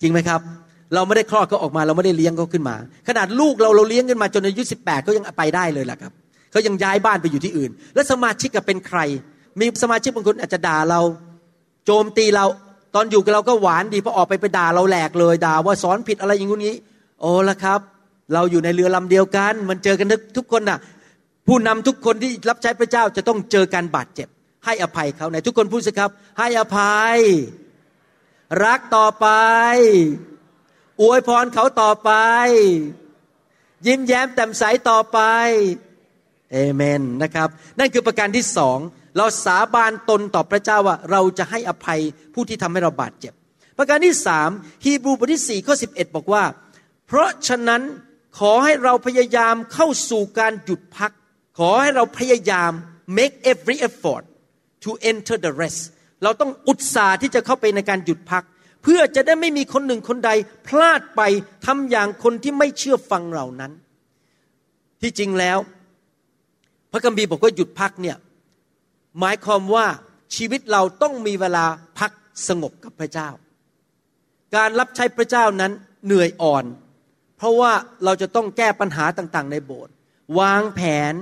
[0.00, 0.40] จริงไหมครับ
[0.94, 2.76] เราไม่ได้คลอดเขาออกมา เราไม่ได้เลี้ยงเขาขึ้นมา
[3.08, 6.12] ขนาดลูกเราเราเลี้ยงขึ้นมาจนอายุสิบแปดเขายังไปได้เลยแหละครับ
[6.52, 8.98] เขายังย้ายบ้านไปอยู่ที่อื่น แล้วสมาชิกกับเป็นใคร
[9.58, 11.00] มีสมาชิกบางคนอาจจะด่าเรา
[11.86, 12.46] โจมตีเรา
[12.94, 16.76] ตอนอยู่กับเราก็หวานดีพอออกไปไปด่าเราแหลกเลยด่าว่าสอนผิดอะไรอย่างงี้
[17.20, 17.80] โอ้ละครับ
[18.34, 20.78] เราอยู่ในเรือลำเดียวกัน มันเจอกันทุกทุกคนน่ะ
[21.46, 24.28] ผู้นำทุกคนที่รับใช้พระเจ้าจะต้องเจอการบาดเจ็บ
[24.64, 27.18] ให้อภัยเขาไหนทุกคนพูดสิครับ ให้อภัย
[28.64, 29.26] รักต่อไป
[31.00, 32.10] อวยพรเขาต่อไป
[33.86, 35.18] ยิ้มแย้มแจ่มใสต่อไป
[36.52, 38.78] เอเมนนะครับ นั่นคือประการที่สอง
[39.16, 42.00] เราสาบานตนต่อพระเจ้าว่าเราจะให้อภัย
[42.34, 43.32] ผู้ที่ทำให้เราบาดเจ็บ
[43.78, 44.50] ประการที่สาม
[44.84, 46.44] ฮีบรูบทที่สี่ข้อสิบเอ็ดบอกว่า
[47.06, 47.82] เพราะฉะนั้น
[48.38, 51.12] ขอให้เราพยายามเข้าสู่การหยุดพัก
[51.58, 52.72] ขอให้เราพยายาม
[53.18, 54.24] make every effort
[54.84, 55.80] to enter the rest
[56.22, 58.44] เราต้องอุตสาห์ที่จะเข้าไปในการหยุดพัก
[58.82, 60.30] เพื่อจะได้ไม่มีคนหนึ่งคนใด
[60.66, 61.20] พลาดไป
[61.66, 63.72] ทำอย่างคนที่ไม่เชื่อฟังเหล่านั้น
[65.00, 65.58] ที่จริงแล้ว
[66.92, 68.16] พระคัมภีร์บอกว่าหยุดพักเนี่ย
[69.20, 69.86] หมายความว่า
[70.36, 71.66] ชีวิตเราต้องมีเวลา
[71.98, 72.12] พัก
[72.48, 73.28] สงบกับพระเจ้า
[74.56, 75.72] การรับใช้พระเจ้านั้น
[76.06, 76.64] เหนื่อยอ่อน
[77.36, 77.72] เพราะว่า
[78.04, 79.92] เราจะต้องแก้ปัญหาต่างๆ ในโบสถ์
[80.38, 80.80] วางแผ
[81.12, 81.14] น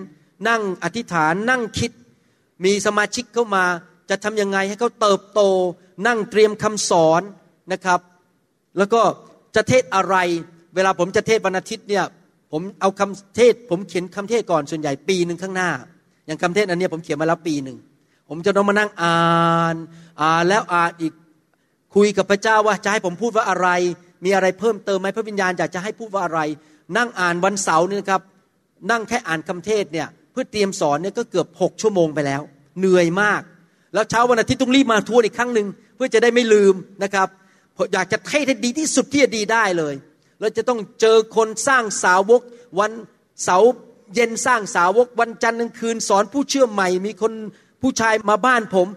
[0.48, 1.92] นั่งอธิษฐานนั่งคิด
[2.64, 3.64] มีสมาชิกเข้ามา
[4.10, 5.40] จะทำยังไงให้เขาเติบโต
[6.06, 7.22] นั่งเตรียมคำสอน
[7.72, 8.00] นะครับ
[8.78, 9.02] แล้วก็
[9.54, 10.16] จะเทศอะไร
[10.74, 12.04] เวลาผมจะเทศวันอาทิตย์เนี่ย
[12.52, 15.70] ผมเอาคำเทศ ผมเขียนคำเทศก่อนส่วนใหญ่ปีหนึ่งข้างหน้า
[16.26, 17.78] อย่างคำเทศอันนี้ผมเขียนมาแล้วปีหนึ่ง
[18.28, 19.76] ผมจะต้องมานั่งอ่าน
[20.20, 21.12] อ่านแล้วอ่านอีก
[21.94, 23.68] คุยกับพระเจ้าว่าจะให้ผมพูดว่าอะไร
[24.24, 26.40] มีอะไรเพิ่มเติมไหมพระวิญญาณอยากจะให้พูดว่าอะไร
[26.96, 28.22] นั่งอ่านวันเสาร์นี่นะครับ
[28.90, 32.42] นั่งแค่อ่านคำเทศเนี่ยเพื่อเตรียมสอนเนี่ยก็เกือบหกชั่วโมงไปแล้ว
[32.78, 33.42] เหนื่อยมาก
[33.94, 37.28] แล้วเช้าวันอาทิตย์ต้องรีบมาทวนอีกครั้งหนึ่งเพื่อจะได้ไม่ลืมนะครับ
[37.94, 39.94] อยากจะเทศให้ดีที่สุดที่จะดีได้เลย
[40.40, 42.42] เราจะต้องเจอคนสร้างสาวก
[42.78, 42.92] วัน
[43.44, 43.70] เสาร์
[44.14, 47.32] เย็นสร้างสาวก วันจันทร์กลางคืนสอนผู้เชื่อใหม่ มีคน
[47.82, 48.88] ผู้ชายมาบ้านผม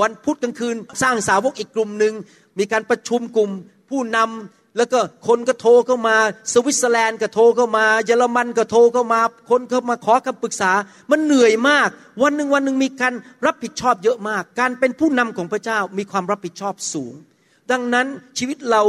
[0.00, 2.14] วันพุธกลางคืนสร้างสาวกอีกกลุ่มหนึ่ง
[2.58, 3.50] มีการประชุมกลุ่ม
[3.90, 6.16] ผู้นำแล้วก็คนก็โทรเข้ามา
[6.52, 10.72] สวิตเซอร์แลนด์ก็โทรเข้ามา เยอรมันก็โทรเข้ามา คนเข้ามาขอคำปรึกษา
[11.10, 11.88] มันเหนื่อยมาก
[12.22, 13.14] วันหนึ่งวันหนึ่งมีการ
[13.46, 17.14] รับผิดชอบเยอะมาก การเป็นผู้นำของพระเจ้ามีความรับผิดชอบสูง
[17.70, 18.06] ดังนั้น
[18.38, 18.82] ชีวิตเรา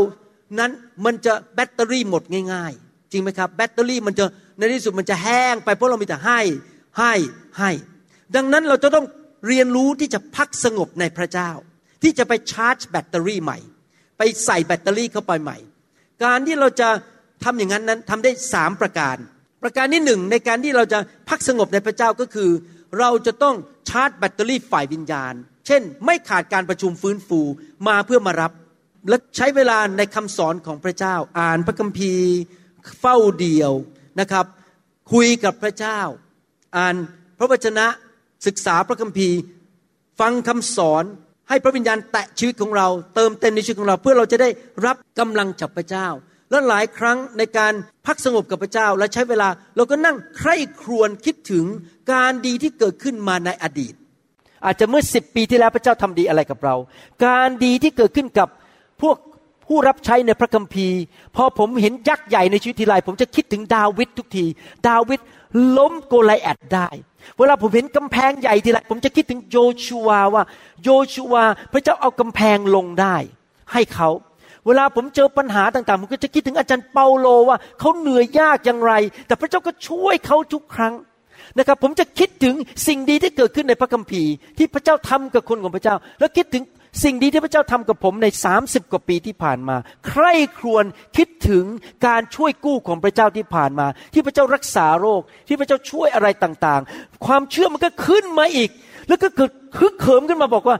[0.60, 0.72] นั้น
[1.06, 4.26] มันจะแบตเตอรี่หมดง่าย ๆ จริงไหมครับ แบตเตอรี่มันจะ
[4.58, 6.40] ในที่สุดมันจะแห้งไปเพราะเรามีแต่ให้
[7.00, 7.14] ให้
[7.60, 7.72] ให้
[8.36, 9.06] ดังนั้นเราจะต้อง
[9.48, 11.50] เรียนรู้ที่จะพักสงบในพระเจ้า
[12.04, 13.60] ที่จะไปชาร์จแบตเตอรี่ใหม่
[14.18, 15.58] ไปใส่แบตเตอรี่เข้าไปใหม่
[16.24, 16.90] การที่เราจะ
[17.44, 19.18] ทำอย่างนั้นนั้นทำได้สามประการ
[19.64, 22.50] ประการที่หนึ่งในการที่เราจะพักสงบในพระเจ้าก็คือ
[23.00, 23.56] เราจะต้อง
[23.90, 25.34] ชาร์จแบตเตอรี่ฝ่ายวิญญาณ
[25.68, 27.42] เช่น ไม่ขาดการประชุมฟื้นฟู
[27.88, 28.52] มาเพื่อมารับ
[29.10, 32.28] และใช้เวลาในคำสอนของพระเจ้า อ่านพระคัมภีร์
[33.00, 33.72] เฝ้าเดียว
[34.20, 34.46] นะครับ
[35.12, 36.00] คุยกับพระเจ้า
[36.78, 36.96] อ่าน
[37.38, 37.86] พระวจนะ
[38.48, 39.38] ศึกษาพระคัมภีร์
[40.20, 41.04] ฟังคำสอน
[41.50, 44.50] ให้พระวิญญาณแตะชีวิตของเราเติมเต็มในชีวิตของเรา เพื่อเราจะได้
[44.86, 46.08] รับกำลังจากพระเจ้า
[46.50, 47.74] และหลายครั้งในการ
[48.06, 51.66] พักสงบกับพระเจ้า และใช้เวลาเราก็นั่งใคร่ครวญคิดถึง
[52.12, 53.94] การดีที่เกิดขึ้นมาในอดีต
[54.66, 56.76] อาจจะเมื่อสิบปีที่แล้วพระเจ้าทำดีอะไรกับเรา
[57.26, 58.50] การดีที่เกิดขึ้นกับ
[59.04, 59.18] พวก
[59.68, 61.00] ผู้รับใช้ในพระคัมภีร์
[61.36, 64.46] พอผมเห็นยักษ์ใหญ่ในชีวิตทีไรผมจะคิดถึงดาวิดทุกที
[64.88, 65.20] ดาวิด
[65.78, 66.88] ล้มโกลแอดได้
[67.38, 70.44] เวลาผมเห็นกำแพงใหญ่ทีไรผมจะคิดถึงโยชูวว่า
[70.84, 71.36] โยชูว
[71.74, 73.16] พระเจ้าเอากำแพงลงได้
[73.72, 74.10] ให้เขา
[74.66, 78.94] เวลาผมเจอปัญหาต่างๆ ผมก็จะคิดถึงอาจารย์เปาโลว่าเขาเหนื่อยยากอย่างไร
[79.28, 80.94] แต่พระเจ้าก็ช่วยเขาทุกครั้ง
[81.58, 82.56] นะครับ ผมจะคิดถึง
[82.88, 86.64] สิ่งดีที่เกิดขึ้นในพระคัมภีร์ ที่พระเจ้าทำกับคนของพระเจ้า แล้วคิดถึง
[87.02, 88.28] สิ่งดีที่พระเจ้าทำกับผมใน
[88.60, 89.76] 30 กว่าปีที่ผ่านมา
[90.08, 90.86] ใคร่ครวญ
[91.18, 91.66] คิดถึง
[92.08, 98.70] การช่วยกู้ของพระเจ้าที่ผ่านมา ที่พระเจ้ารักษาโรค ที่พระเจ้าช่วยอะไรต่างๆ ความเชื่อมันก็ขึ้นมาอีก
[99.08, 100.78] แล้วก็เกิดฮึกเหิมขึ้นมาบอกว่า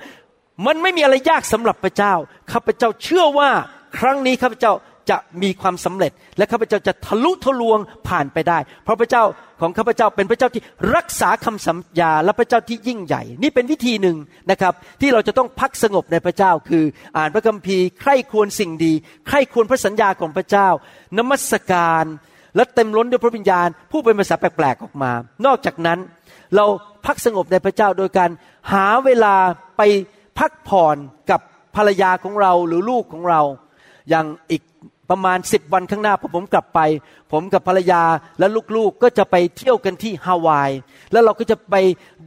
[0.66, 2.14] มันไม่มีอะไรยากสำหรับพระเจ้า
[2.52, 3.50] ข้าพเจ้าเชื่อว่า
[3.98, 4.74] ครั้งนี้ข้าพเจ้า
[5.10, 9.24] จะมีความสำเร็จ และข้าพเจ้าจะทะลุทะลวงผ่านไปได้ เพราะพระเจ้า
[9.62, 10.64] ของข้าพเจ้าเป็นพระเจ้าที่
[10.96, 14.18] รักษาคำสัญญาและพระเจ้าที่ยิ่งใหญ่ นี่เป็นวิธีหนึ่ง
[14.52, 16.84] นะครับ ที่เราจะต้องพักสงบในพระเจ้า คือ
[17.18, 18.94] อ่านพระคัมภีร์ใคร่ควรสิ่งดี
[19.28, 20.68] ใคร่ควรพระสัญญาของพระเจ้า
[21.18, 22.06] นมัสการ
[22.56, 25.12] และเต็มล้นด้วยพระวิญญาณผู้เป็นภาษาแปลกๆออกมา
[25.46, 26.00] นอกจากนั้น
[26.56, 26.66] เรา
[27.06, 28.30] พักสงบในพระเจ้าโดยการ
[28.74, 29.36] หาเวลา
[29.78, 29.82] ไป
[30.40, 30.98] พักผ่อน
[31.32, 31.42] กับ
[31.76, 33.42] ภรรยาของเราหรือลูกของเรา
[34.10, 34.62] อย่างอีก
[35.14, 36.80] ประมาณสิบวันข้างหน้าพอผมกลับไป
[37.32, 38.04] ผมกับภรรยา
[38.40, 40.72] และลูกๆก็จะไปเที่ยวกันที่ฮาวาย
[41.12, 41.76] แล้วเราก็จะไป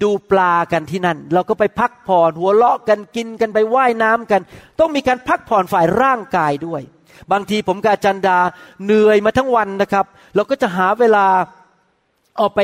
[0.03, 4.41] ดูปลากันที่นั่น เราก็ไปพักผ่อนหัวเราะกันกินกันไปว่ายน้ำกัน
[4.81, 6.83] ต้องมีการพักผ่อนฝ่ายร่างกายด้วย
[7.33, 8.39] บางทีผมกับอาจันดา
[8.85, 11.27] เหนื่อยมาทั้งวันนะครับ เราก็จะหาเวลา
[12.41, 12.61] ออกไป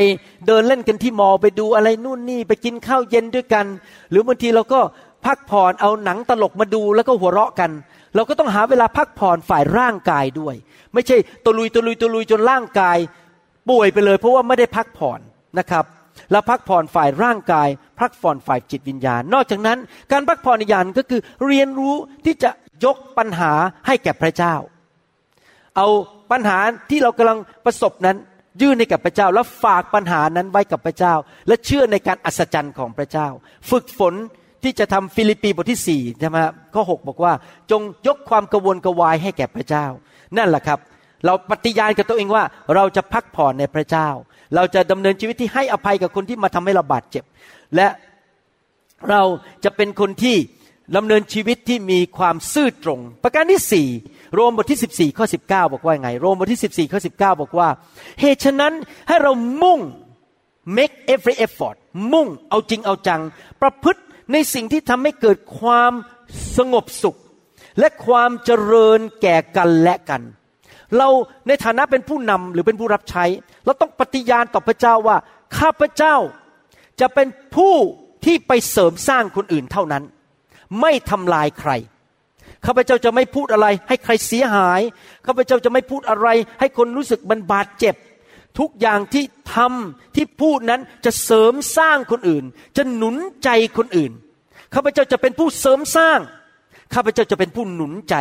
[0.46, 3.66] เดินเล่นกันที่มอไปดูอะไรนู่นนี่ไปกินข้าวเย็นด้วยกัน
[4.10, 4.80] หรือบางทีเราก็
[5.26, 7.70] พักผ่อนเอาหนังตลกมาดูแล้วก็หัวเราะกัน
[8.14, 10.54] เราก็ต้องหาเวลาพักผ่อนฝ่ายร่างกายด้วย
[10.94, 12.98] ไม่ใช่ตะลุยตะลุยตะลุยจนร่างกาย
[13.70, 15.20] ป่วยไปเลย เพราะว่าไม่ได้พักผ่อน
[15.58, 15.84] นะครับ
[16.30, 17.68] แล้วพักผ่อนฝ่ายร่างกาย
[18.00, 19.78] พักผ่อนฝ่ายจิตวิญญาณ นอกจากนั้น
[20.12, 21.94] การพักผ่อนอีกอย่างก็คือเรียนรู้
[22.24, 22.50] ที่จะ
[22.84, 23.52] ยกปัญหา
[23.86, 24.54] ให้แก่พระเจ้า
[25.76, 25.88] เอา
[26.30, 26.58] ปัญหา
[26.90, 28.16] ที่เรากำลังประสบนั้น
[28.62, 31.14] ยื่นให้กับพระเจ้า แล้วฝากปัญหานั้นไว้กับพระเจ้า
[31.48, 33.28] และเชื่อในการอัศจรรย์ของพระเจ้า
[33.70, 34.14] ฝึกฝน
[34.64, 36.36] ที่จะทำฟิลิปปีบทที่สี่ใช่ไหม
[36.74, 37.32] ข้อหบอกว่า
[37.70, 39.86] จงยกความกระวนกระวายให้แก่พระเจ้า
[40.36, 40.78] นั่นแหละครับ
[41.26, 42.44] เราปฏิญาณกับตัวเองว่า
[42.74, 44.08] เราจะพักผ่อนในพระเจ้า
[44.54, 47.24] เราจะดำเนินชีวิตที่ให้อภัยกับคนที่มาทำให้เราบาดเจ็บ
[47.76, 47.88] และ
[49.10, 49.22] เรา
[49.64, 50.36] จะเป็นคนที่
[50.96, 53.88] ดำเนินชีวิตที่มีความซื่อตรง ประการที่สี่
[54.34, 57.68] โรมบทที่14ข้อ19บเก้าบอกว่าไง โรมบทที่14ข้อ19บอกว่า
[58.20, 58.72] เหตุฉะนั้น
[59.08, 59.80] ให้เรามุ่ง
[60.76, 61.76] make every effort
[62.12, 63.20] มุ่งเอาจริงเอาจัง
[63.62, 64.00] ประพฤติ
[64.32, 65.92] ในสิ่งที่ทำให้เกิดความ
[66.56, 67.18] สงบสุข
[67.78, 70.22] และความเจริญแก่กันและกัน
[70.96, 71.08] เรา
[71.48, 73.24] ในฐานะเป็นผู้นำหรือเป็นผู้รับใช้
[73.64, 75.16] เราต้องปฏิญาณต่อพระเจ้าว่า
[75.58, 76.16] ข้าพระเจ้า
[77.00, 77.74] จะเป็นผู้
[78.24, 80.04] ที่ไปเสริมสร้างคนอื่นเท่านั้น
[80.80, 81.70] ไม่ทำลายใคร
[82.66, 84.80] ข้าพเจ้าจะไม่พูดอะไร ให้ใครเสียหาย
[85.26, 86.28] ข้าพเจ้าจะไม่พูดอะไร
[86.60, 87.94] ให้คนรู้สึกมันบาดเจ็บ
[88.58, 92.44] ทุกอย่างที่ทำที่พูดนั้นจะเสริมสร้างคนอื่น
[92.76, 94.12] จะหนุนใจคนอื่น
[94.74, 96.20] ข้าพเจ้าจะเป็นผู้เสริมสร้าง
[96.94, 98.14] ข้าพเจ้าจะเป็นผู้หนุนใจ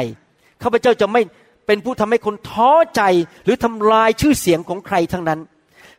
[0.63, 1.21] ข้าพเจ้าจะไม่
[1.67, 3.01] เป็นผู้ทำให้คนท้อใจ
[3.45, 5.39] หรือทำลายชื่อเสียงของใครทั้งนั้น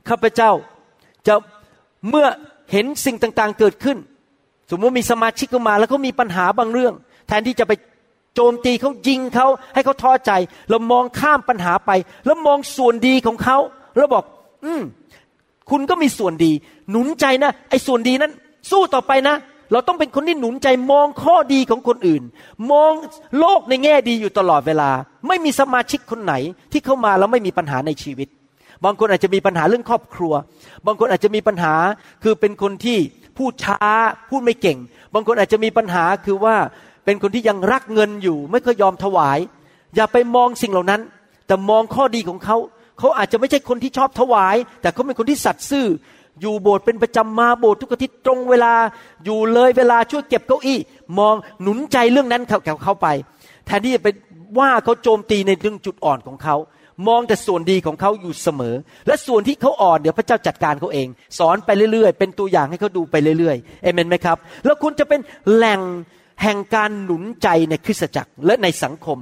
[0.08, 0.50] ข้าพเจ้า
[1.26, 1.34] จะ
[2.10, 2.26] เมื่อ
[2.72, 3.98] เห็นสิ่งต่างๆเกิดขึ้น
[4.70, 6.94] สมมติมีสมาชิกเข้ามา แล้วเขามีปัญหาบางเรื่อง
[7.28, 7.72] แทนที่จะไป
[8.34, 10.32] โจมตีเขายิงเขาให้เขาท้อใจ
[10.70, 11.90] เรามองข้ามปัญหาไป
[12.26, 13.58] แล้วมองส่วนดีของเขา
[13.96, 14.24] แล้วบอก
[14.64, 14.82] อืม
[15.70, 16.52] คุณก็มีส่วนดี
[16.90, 18.32] หนุนใจนะไอ้ส่วนดีนั้น
[18.70, 19.36] สู้ต่อไปนะ
[19.72, 22.22] เราต้องเป็นคนที่หนุนใจมองข้อดีของคนอื่น
[22.72, 22.92] มอง
[23.38, 24.90] โลกในแง่ดีอยู่ตลอดเวลา
[25.28, 26.34] ไม่มีสมาชิกคนไหน
[26.72, 28.28] ที่เข้ามาแล้วไม่มีปัญหาในชีวิต
[28.84, 30.32] บางคนอาจจะมีปัญหาเรื่องครอบครัว
[30.86, 31.74] บางคนอาจจะมีปัญหา
[32.22, 32.98] คือเป็นคนที่
[33.38, 33.76] พูดช้า
[34.28, 34.78] พูดไม่เก่ง
[35.14, 36.56] บางคนอาจจะมีปัญหาคือว่า
[37.04, 39.38] เป็นคนที่ยังรักเงินอยู่ ไม่เคยยอมถวาย
[39.96, 41.00] อย่าไปมองสิ่งเหล่านั้น
[41.46, 42.56] แต่มองข้อดีของเขา
[43.02, 45.86] เขาอาจจะไม่ใช่คนที่ชอบถวาย แต่เขาเป็นคนที่สัตย์ซื่อ
[46.40, 48.74] อยู่โบสถ์เป็นประจำมาโบสถ์ทุกอาทิตย์ตรงเวลา
[49.24, 50.78] อยู่เลยเวลาช่วยเก็บเก้าอี้
[51.18, 53.06] มองหนุนใจเรื่องนั้นเขาเขาเข้าไป
[53.66, 54.08] แทนที่จะไป
[54.58, 56.56] ว่าเขาโจมตีในเรื่องจุดอ่อนของเขา
[57.08, 58.74] มองแต่ส่วนดีของเขาอยู่เสมอ
[59.06, 65.20] และส่วนที่เขาอ่อนเดี๋ยวพระเจ้าจัดการเขาเอง สอนไปเรื่อยๆ เป็นตัวอย่างให้เขาดูไปเรื่อยๆเอเมนไหมครับ แล้วคุณจะเป็น
[65.54, 65.80] แหล่ง
[66.42, 69.18] แห่งการหนุนใจในคริสตจักรและในสังคม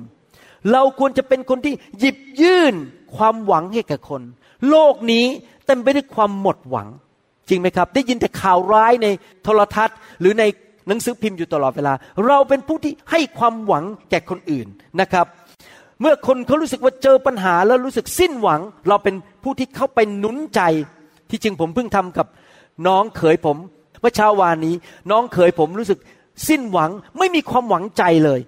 [0.72, 2.74] เราควรจะเป็นคนที่หยิบยื่น
[3.16, 4.22] ความหวังให้กับคน
[4.68, 5.24] โลกนี้
[5.66, 6.88] เต็มไปด้วยความหมดหวัง
[7.48, 9.06] จริงไหมครับ ได้ยินแต่ข่าวร้ายใน
[9.42, 10.44] โทรทัศน์ หรือใน
[10.88, 11.92] หนังสือพิมพ์อยู่ตลอดเวลา
[12.26, 14.66] เราเป็นผู้ที่ให้ความหวังแก่คนอื่น
[15.00, 15.26] นะครับ
[16.00, 20.60] เมื่อคนเขารู้สึกว่าเจอปัญหาแล้วรู้สึกสิ้นหวัง เราเป็นผู้ที่เข้าไปหนุนใจ
[21.30, 22.26] ที่จริงผมเพิ่งทำกับ
[22.86, 23.56] น้องเขยผม
[24.00, 24.74] เมื่อเช้าวานนี้
[25.10, 25.98] น้องเขยผมรู้สึก
[26.48, 28.40] สิ้นหวังไม่มีความหวังใจเลย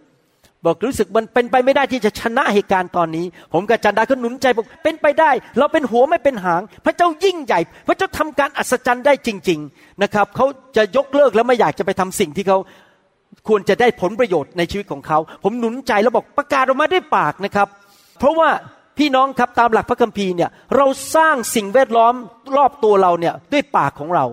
[0.66, 10.46] บอกรู้สึกมันเป็นไปไม่ได้ที่จะชนะเหตุการณ์ตอนนี้ ผมกับจันดาก็หนุนใจบอกเป็นไปได้ เราเป็นหัวไม่เป็นหาง พระเจ้ายิ่งใหญ่ พระเจ้าทำการอัศจรรย์ได้จริง ๆนะครับเขา
[10.76, 12.58] จะยกเลิกแล้วไม่อยากจะไปทำสิ่งที่เขา
[13.48, 17.68] ควรจะได้ผลประโยชน์ในชีวิตของเขา ผมหนุนใจแล้วบอกประกาศออกมาด้วยปากนะครับ
[18.18, 18.48] เพราะว่า
[18.98, 22.14] พี่น้องครับตามหลักพระคัมภีร์เนี่ยเราสร้างสิ่งแวดล้อม
[22.56, 24.24] รอบตัวเราเนี่ยด้วยปากของเรา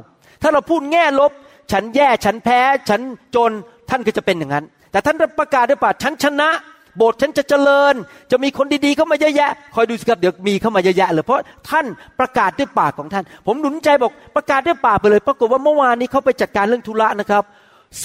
[0.41, 1.31] ถ้าเราพูดแง่ลบ
[1.71, 3.01] ฉันแย่ฉันแพ้ ฉัน
[3.35, 3.51] จน
[3.89, 6.49] ท่านก็จะเป็นอย่างนั้น แต่ท่านประกาศด้วยปากฉันชนะ
[6.97, 7.95] โบสถ์ฉันจะเจริญ
[8.31, 11.85] จะมีคนดีๆเข้ามาเยอะแยะ คอยดูสิครับเดี๋ยวมีเข้ามาเยอะแยะเลยเพราะท่าน
[12.19, 17.43] ประกาศด้วยปากของท่าน ผมหนุนใจบอกประกาศด้วยปากไปเลย ปรากฏว่าเมื่อวานนี้เขาไปจัดการเรื่องธุระนะครับ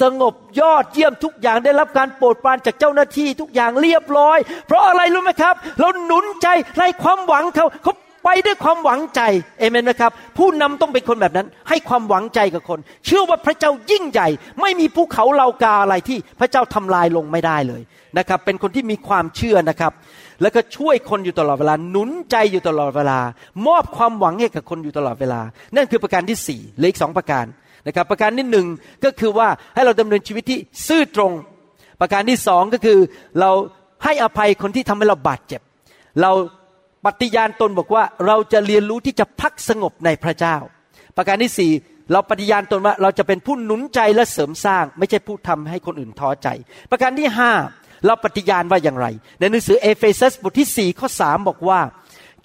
[0.01, 9.21] สงบยอดเยี่ยมทุกอย่างได้รับการโปรดปรานจากเจ้าหน้าที่ทุกอย่างเรียบร้อย เพราะอะไรรู้ไหมครับ เราหนุนใจไล่ความหวังเขาเขา ไปด้วยความหวังใจ
[9.59, 14.29] เอเมนไหมครับ ผู้นำต้องเป็นคนแบบนั้น ให้ความหวังใจกับคน เชื่อว่าพระเจ้ายิ่งใหญ่
[14.61, 17.83] ไม่มีภูเขาเหล่ากาอะไรที่พระเจ้าทำลายลงไม่ได้เลย
[18.19, 19.93] นะครับ เป็นคนที่มีความเชื่อนะครับ
[20.43, 23.19] แล้วก็ช่วยคนอยู่ตลอดเวลาหนุนใจอยู่ตลอดเวลา
[23.67, 25.41] มอบความหวังให้กับคนอยู่ตลอดเวลา
[25.77, 27.45] นั่นคือประการที่สี่เหลืออีกสองประการ
[27.87, 28.67] นะครับประการที่หนึ่ง
[29.05, 30.59] ก็คือว่าให้เราดำเนินชีวิตที่
[30.89, 31.33] ซื่อตรง
[32.01, 32.99] ประการที่สองก็คือ
[33.41, 33.51] เรา
[34.05, 35.61] ให้อภัยคนที่ทำให้เราบาดเจ็บ
[36.23, 36.33] เรา
[37.05, 40.57] ปฏิญาณตนบอกว่าเราจะเรียนรู้ที่จะพักสงบในพระเจ้า
[41.17, 41.73] ประการที่สี่
[42.13, 46.49] เราปฏิญาณตนว่าเราจะเป็นผู้หนุนใจและเสริมสร้าง ไม่ใช่ผู้ทำให้คนอื่นท้อใจ
[46.91, 47.53] ประการที่ห้า
[48.07, 49.07] เราปฏิญาณว่าอย่างไร
[49.39, 51.81] ในหนังสือเอเฟซัสบทที่สี่ข้อสามบอกว่า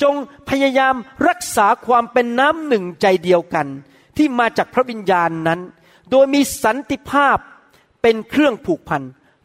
[0.02, 0.16] จง
[0.50, 0.96] พยายาม
[1.28, 3.68] รักษาความเป็นน้ำหนึ่งใจเดียวกัน
[4.18, 5.60] ที่มาจากพระวิญญาณนั้น
[6.12, 7.38] โดยมีสันติภาพ
[8.02, 9.02] เป็นเครื่องผูกพัน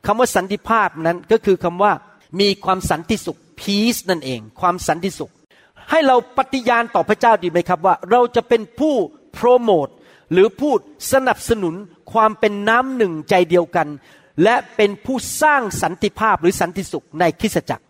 [0.07, 1.93] คำว่าสันติภาพนั้นก็คือคำว่า
[2.41, 5.33] มีความสันติสุข peace นั่นเอง ความสันติสุข
[5.91, 8.95] ให้เราปฏิญาณต่อพระเจ้าดีไหมครับว่า เราจะเป็นผู้
[9.35, 9.89] โปรโมท
[10.33, 10.79] หรือพูด
[11.13, 11.75] สนับสนุน
[12.13, 13.89] ความเป็นน้ำหนึ่งใจเดียวกัน
[14.43, 17.85] และเป็นผู้สร้างสันติภาพหรือสันติสุขในคริสตจักร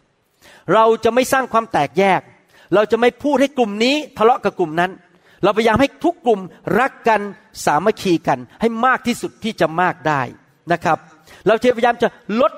[0.74, 2.20] เราจะไม่สร้างความแตกแยก
[2.74, 4.90] เราจะไม่พูดให้กลุ่มนี้ทะเลาะกับกลุ่มนั้น
[5.42, 6.40] เราพยายามให้ทุกกลุ่ม
[6.81, 7.20] รักกัน
[7.64, 10.22] สามัคคีกัน ให้มากที่สุดที่จะมากได้
[10.72, 10.98] นะครับ
[11.46, 12.09] เราจะพยายามจะ
[12.40, 12.53] ลด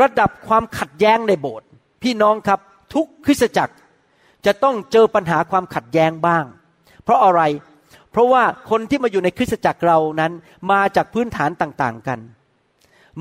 [0.00, 1.66] ระดับความขัดแย้งในโบสถ์
[2.02, 2.60] พี่น้องครับ
[2.94, 3.74] ทุกคริสตจักร
[4.46, 6.44] จะต้องเจอปัญหาความขัดแย้งบ้าง
[7.04, 7.42] เพราะอะไร
[8.10, 10.32] เพราะว่าคนที่มาอยู่ในคริสตจักรเรานั้น
[10.72, 12.18] มาจากพื้นฐานต่างๆกัน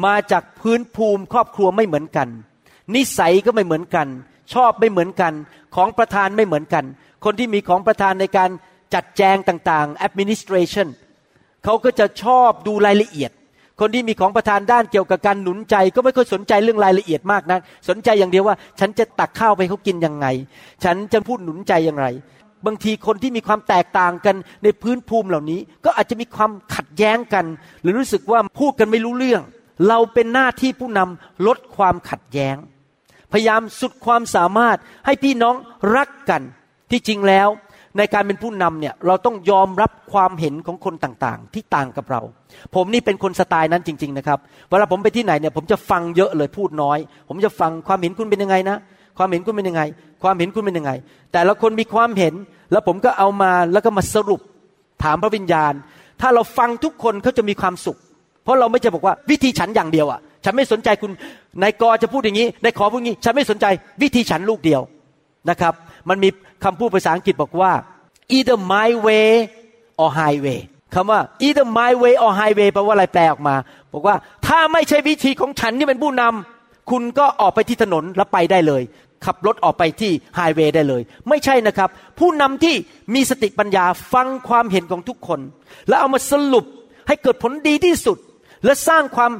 [0.05, 2.27] มาจากพื้นภูมิครอบครัวไม่เหมือนกัน
[2.95, 4.07] นิสัยก็ไม่เหมือนกัน
[4.53, 5.33] ชอบไม่เหมือนกัน
[5.75, 6.85] ของประธานไม่เหมือนกัน
[7.25, 8.49] คนที่มีของประธานในการ
[8.93, 10.87] จัดแจงต่างๆ administration
[11.63, 13.31] เขาก็จะชอบดูรายละเอียด
[13.81, 20.27] คนที่มีของประธานด้านเกี่ยวกับการหนุนใจ ก็ไม่ค่อยสนใจเรื่องรายละเอียดมากนะักสนใจอย่างเดียวว่า ฉันจะตักข้าวไปเขากินยังไง
[20.83, 22.07] ฉันจะพูดหนุนใจอย่างไร
[22.65, 27.45] บางทีคนที่มีความแตกต่างกันในพื้นภูมิเหล่านี้ ก็อาจจะมีความขัดแย้งกัน
[27.81, 29.41] หรือรู้สึกว่าพูดกันไม่รู้เรื่อง
[29.87, 32.55] เราเป็นหน้าที่ผู้นำลดความขัดแย้ง
[33.31, 35.55] พยายามสุดความสามารถให้พี่น้อง
[35.95, 36.41] รักกัน
[36.91, 37.47] ที่จริงแล้ว
[37.97, 42.21] ในการเป็นผู้นำเนี่ยเราต้องยอมรับความเห็นของคนต่างๆ ที่ต่างกับเรา
[42.75, 46.97] ผมนี่เป็นคนสไตล์นั้นจริง ๆ นะครับ เวลาผมไปที่ไหนเนี่ยผมจะฟังเยอะเลยพูดน้อย
[47.29, 48.77] ผมจะฟังความเห็นคุณเป็นยังไงนะ
[49.17, 49.81] ความเห็นคุณเป็นยังไง
[50.23, 50.91] ความเห็นคุณเป็นยังไง
[51.33, 52.33] แต่ละคนมีความเห็น
[52.71, 54.41] แล้วผมก็เอามาแล้วก็มาสรุป
[55.03, 55.73] ถามพระวิญญาณ
[56.21, 57.97] ถ้าเราฟังทุกคนเขาจะมีความสุข
[58.43, 61.11] เพราะเราไม่จะบอกว่าวิธีฉันอย่างเดียวอะ ฉันไม่สนใจคุณ
[61.61, 63.65] นายกอจะพูดอย่างนี้นายขอพูดอย่างนี้ ฉันไม่สนใจ
[64.01, 64.81] วิธีฉันลูกเดียว
[65.49, 65.73] นะครับ
[66.09, 66.29] มันมี
[66.63, 67.71] คำพูดภาษาอังกฤษบอกว่า
[68.37, 69.29] either my way
[70.01, 70.59] or highway
[70.93, 73.55] คำว่า either my way or highway แปลว่าอะไรแปลออกมา
[73.93, 74.15] บอกว่า
[74.47, 78.81] ถ้าไม่ใช่วิธีของฉันที่เป็นผู้นำคุณก็ออกไปที่ถนนแล้วไปได้เลย
[79.25, 82.75] ขับรถออกไปที่ไฮเวย์ได้เลย ไม่ใช่นะครับ ผู้นำที่
[83.13, 85.39] มีสติปัญญาฟังความเห็นของทุกคน
[85.87, 86.65] แล้วเอามาสรุป
[87.07, 88.17] ให้เกิดผลดีที่สุด
[88.65, 89.31] และสร้างความ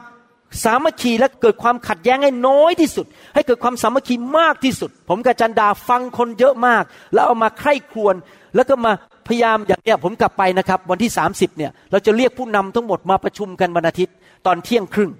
[0.63, 6.83] สามัคคีและเกิดความขัดแย้งให้น้อยที่สุด ให้เกิดความสามัคคีมากที่สุด ผมกับจันดาฟังคนเยอะมาก
[7.13, 8.15] แล้วเอามาใคร่ครวญ
[8.55, 8.91] แล้วก็มา
[9.27, 15.11] พยายามอย่างเนี้ยผมกลับไปนะครับ วันที่ 30เนี่ยเราจะเรียกผู้นำทั้งหมดมาประชุมกันวันอาทิตย์ตอนเที่ยงครึ่ง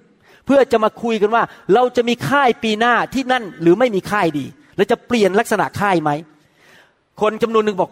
[0.46, 4.46] เพื่อจะมาคุยกันว่า เราจะมีค่ายปีหน้าที่นั่นหรือไม่มีค่ายดี
[4.78, 6.12] เราจะเปลี่ยนลักษณะค่ายไหม
[7.22, 7.92] คนจำนวนหนึ่งบอก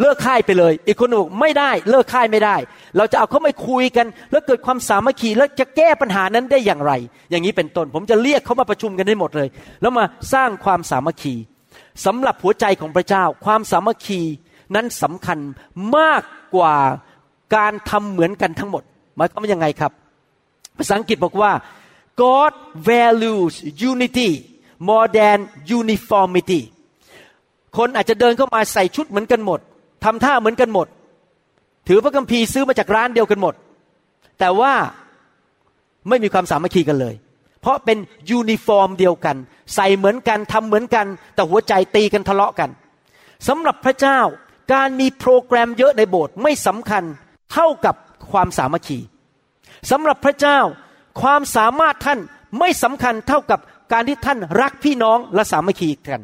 [0.00, 2.56] เลิกค่ายไปเลย อีกคนหนึ่งบอกไม่ได้เลิกค่ายไม่ได้
[2.96, 6.92] เราจะเอาเขาไม่คุยกัน แล้วเกิดความสามัคคีแล้วจะแก้ปัญหานั้นได้อย่างไร
[7.30, 9.48] อย่างนี้เป็นต้นผมจะเรียกเขามาประชุมกันได้หมดเลย
[9.82, 11.34] แล้วมาสร้างความสามัคคี
[12.06, 14.20] สำหรับหัวใจของพระเจ้า ความสามัคคี
[14.74, 15.38] นั้นสำคัญ
[15.96, 16.22] มาก
[16.54, 16.76] กว่า
[17.56, 18.82] การทำเหมือนกันทั้งหมด
[19.16, 19.92] หมายความว่ายังไงครับ
[20.78, 21.52] ภาษาอังกฤษบอกว่า
[22.22, 22.52] God
[22.90, 23.54] values
[23.90, 24.30] unity
[24.88, 25.38] more than
[25.78, 26.60] uniformity
[27.76, 29.60] คนอาจจะเดินเข้ามาใส่ชุดเหมือนกันหมด
[30.04, 30.86] ทำท่าเหมือนกันหมด
[31.88, 33.54] ถือพระคัมภีร์ซื้อมาจากร้านเดียวกันหมด
[34.38, 34.74] แต่ว่า
[36.08, 37.14] ไม่มีความสามัคคีกันเลย
[37.60, 37.98] เพราะเป็น
[38.30, 39.36] ยูนิฟอร์มเดียวกัน
[39.74, 42.70] ใส่เหมือนกันทำเหมือนกัน แต่หัวใจตีกันทะเลาะกัน
[43.48, 44.18] สำหรับพระเจ้า
[44.72, 47.04] การมีโปรแกรมเยอะในโบสถ์ไม่สำคัญ
[47.52, 47.94] เท่ากับ
[48.32, 48.98] ความสามัคคี
[49.90, 50.58] สำหรับพระเจ้า
[51.22, 52.18] ความสามารถท่าน
[52.58, 53.60] ไม่สำคัญเท่ากับ
[53.92, 56.20] การที่ท่านรักพี่น้องและสามัคคีกัน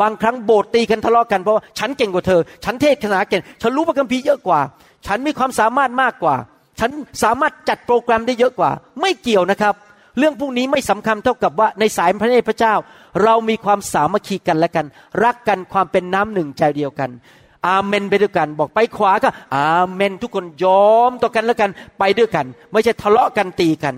[0.00, 4.60] บางครั้งโบสถ์ตีกันทะเลาะกันเพราะว่าฉันเก่งกว่าเธอ ฉันเทศนาเก่ง ฉันรู้พระคัมภีร์เยอะกว่า
[5.06, 6.36] ฉันมีความสามารถมากกว่า
[6.80, 6.90] ฉัน
[7.22, 9.74] สามารถจัดโปรแกรมได้เยอะกว่า ไม่เกี่ยวนะครับ
[10.18, 12.74] เรื่องพวกนี้ไม่สำคัญเท่ากับว่าในสายพระเนตรพระเจ้า
[13.22, 14.86] เรามีความสามัคคีกันและกัน
[15.24, 17.10] รักกันความเป็นน้ำหนึ่งใจเดียวกัน
[17.66, 23.94] อาเมนไปด้วยกัน บอกไปขวาก็อาเมน ทุกคนยอมต่อกันแล้วกันไปด้วยกัน ไม่ใช่ทะเลาะกันตีกัน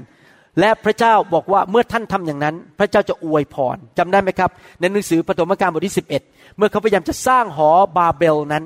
[0.60, 8.64] และพระเจ้าบอกว่าเมื่อท่านทำอย่างนั้น พระเจ้าจะอวยพรจำได้ไหมครับ ในหนังสือปฐมกาลบทที่ 11 เมื่อเขาพยายามจะสร้างหอบาเบลนั้น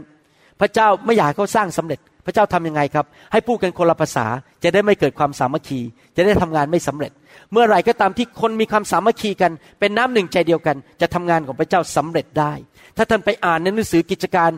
[0.60, 4.26] พระเจ้าไม่อยากให้เขาสร้างสำเร็จ พระเจ้าทำยังไงครับ ให้พูดกันคนละภาษา
[4.64, 5.80] จะได้ไม่เกิดความสามัคคี
[6.16, 7.12] จะได้ทำงานไม่สำเร็จ
[7.52, 12.52] เมื่อไหร่ก็ตามที่คนมีความสามัคคีกัน เป็นน้ำหนึ่งใจเดียวกัน จะทำงานของพระเจ้าสำเร็จได้
[12.96, 14.50] ถ้าท่านไปอ่านในหนังสือกิจการ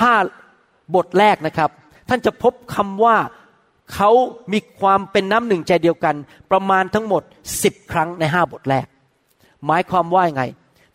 [0.00, 0.14] ห้า
[0.94, 1.70] บทแรกนะครับ
[2.08, 3.16] ท่านจะพบคำว่า
[3.94, 4.10] เขา
[4.52, 6.14] มีความเป็นน้ำหนึ่งใจเดียวกัน
[6.50, 7.22] ประมาณทั้งหมด
[7.62, 8.86] สิบครั้งในห้าบทแรก
[9.66, 10.42] หมายความว่ายไง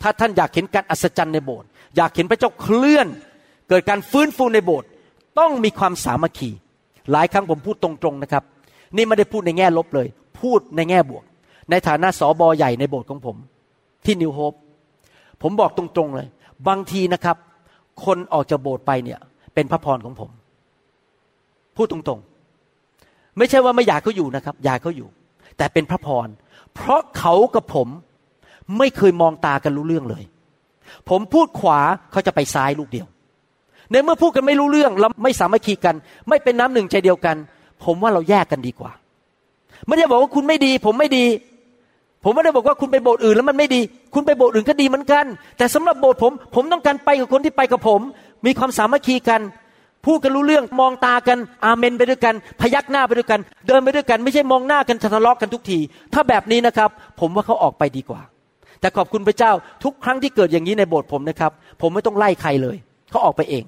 [0.01, 3.07] ถ้าท่านอยากเห็นการอัศจรรย์ในโบสถ์อยากเห็นพระเจ้าเคลื่อน
[3.69, 4.89] เกิดการฟื้นฟูในโบสถ์
[5.39, 6.49] ต้องมีความสามัคคี
[7.11, 8.43] หลายครั้งผมพูดตรงๆนะครับ
[8.95, 10.07] นี่ไม่ได้พูดในแง่ลบเลย
[10.39, 11.23] พูดในแง่บวก
[11.69, 13.37] ในฐานะสอบอใหญ่ในโบสถ์ของผม
[14.05, 14.53] ที่นิวโฮป
[15.41, 16.27] ผมบอกตรงๆเลย
[16.67, 17.37] บางทีนะครับ
[18.05, 19.19] คนออกจากโบสถ์ไปเนี่ย
[19.53, 20.29] เป็นพระพรของผม
[21.75, 22.32] พูดตรงๆ
[23.37, 25.09] ไม่ใช่ว่าไม่อยากเขาอยู่นะครับ อยากเขาอยู่
[25.57, 26.27] แต่เป็นพระพร
[26.73, 27.87] เพราะเขากับผม
[28.77, 30.23] ไม่เคยมองตากันรู้เรื่องเลย
[31.09, 31.79] ผมพูดขวา
[32.11, 33.07] เขาจะไปซ้ายลูกเดียว
[33.91, 35.95] ในเมื่อพูดกันไม่รู้เรื่องแล้วไม่สามัคคีกัน
[36.29, 37.35] ไม่เป็นน้ำหนึ่งใจเดียวกัน
[37.83, 38.91] ผมว่าเราแยกกันดีกว่า
[39.87, 41.25] ไม่ได้บอกว่าคุณไม่ดี ผมไม่ดี
[42.23, 43.81] ผมไม่ได้บอกว่าคุณไปโบสถ์อื่นแล้วมันไม่ดี
[44.13, 45.25] คุณไปโบสถ์อื่นก็ดีเหมือนกัน
[45.57, 48.01] แต่สำหรับโบสถ์ผม ผมต้องการไปกับคนที่ไปกับผม
[48.45, 49.41] มีความสามัคคีกัน
[50.05, 55.79] พูดกันรู้เรื่องมองตากันอาเมนไปด้วยกัน พยักหน้าไปด้วยกัน เดินไปด้วยกัน ไม่ใช่มองหน้ากันทะเลาะกันทุกที
[56.13, 56.89] ถ้าแบบนี้นะครับ
[57.19, 58.21] ผมว่าเขาออกไปดีกว่า
[58.79, 59.51] แต่ขอบคุณพระเจ้า
[59.83, 62.77] ทุกครั้งที่เกิดอย่างนี้ในโบสถ์ผมนะครับ ผมไม่ต้องไล่ใครเลย
[63.11, 63.63] เขาออกไปเอง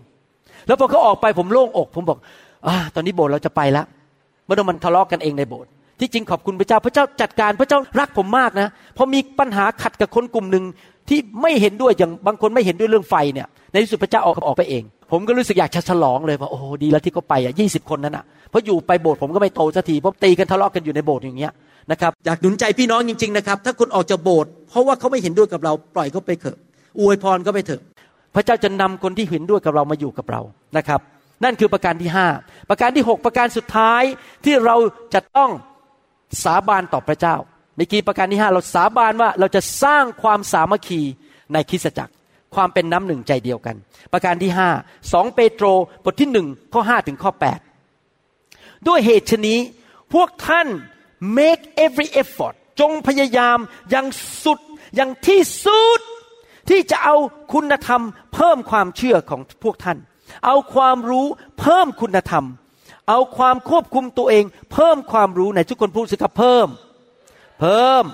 [0.68, 2.18] แล้วพอเขาออกไปผมโล่งอก ผมบอก
[2.68, 3.86] อ่าตอนนี้โบสถ์เราจะไปแล้ว
[4.46, 5.70] ไม่ต้องมันทะเลาะกันเองในโบสถ์
[6.00, 10.64] ที่จริงขอบคุณพระเจ้าพระเจ้าจัดการพระเจ้ารักผมมากนะพอมีปัญหาขัดกับคนกลุ่มหนึ่ง
[11.10, 21.52] ที่ไม่เห็นด้วยอย่างบางคนไม่เห็นด้วยเรื่องไฟเนี่ยในที่สุดพระเจ้าออกออกไปเอง ผมก็รู้สึกอยากจะฉลองเลยว่าโอ้ดีแล้วที่เขาไปอะยี่สิบคนนั้นอะเพราะอยู่ไปโบสถ์ผมก็ไม่โตสักทีเพราะตีกันทะเลาะกันอยู่ในโบสถ์อย่างเงี้ย
[21.92, 26.58] นะครับอยากหนุนใจพี่น้องจริงๆนะครับถ้าคนออกจากโบสถ์เพราะว่าเขาไม่เห็นด้วยกับเราปล่อยเขาไปเถอะ
[27.00, 27.82] อวยพรเขาไปเถอะ
[28.36, 30.42] พระเจ้าจะนำคนที่เห็นด้วยกับเรามาอยู่กับเรา
[30.78, 31.00] นะครับ
[31.44, 32.28] นั่นคือประการที่ห้า
[32.70, 34.04] ประการที่หกประการสุดท้าย
[34.46, 34.76] ที่เรา
[35.14, 35.52] จะต้อง
[36.44, 37.36] สาบานต่อพระเจ้า
[37.76, 41.02] เมื่อกี้ประการที่ห้าเราสาบานว่าเราจะสร้างความสามัคคี
[41.54, 42.14] ในคริสตจักร
[42.56, 43.76] ความเป็นน้ำหนึ่งใจเดียวกัน
[44.14, 44.70] ประการที่ห้า
[45.14, 45.66] สองเปโตร
[46.04, 47.60] บทที่หนึ่งข้อห้าถึงข้อแปด
[48.88, 49.60] ด้วยเหตุชนี้
[50.14, 50.68] พวกท่าน
[51.38, 53.58] make every effort จงพยายาม
[53.90, 54.06] อย่าง
[54.44, 54.60] สุด
[54.96, 56.02] อย่างที่สุด
[56.70, 57.16] ที่จะเอา
[57.54, 58.02] คุณธรรม
[58.34, 59.98] เพิ่มความเชื่อของพวกท่าน
[60.46, 61.26] เอาความรู้
[61.60, 62.46] เพิ่มคุณธรรม
[63.10, 66.68] เอาความควบคุมตัวเอง เพิ่มความรู้ในทุกคนพูดสิครับเพิ่ม
[67.60, 68.06] เพิ่ม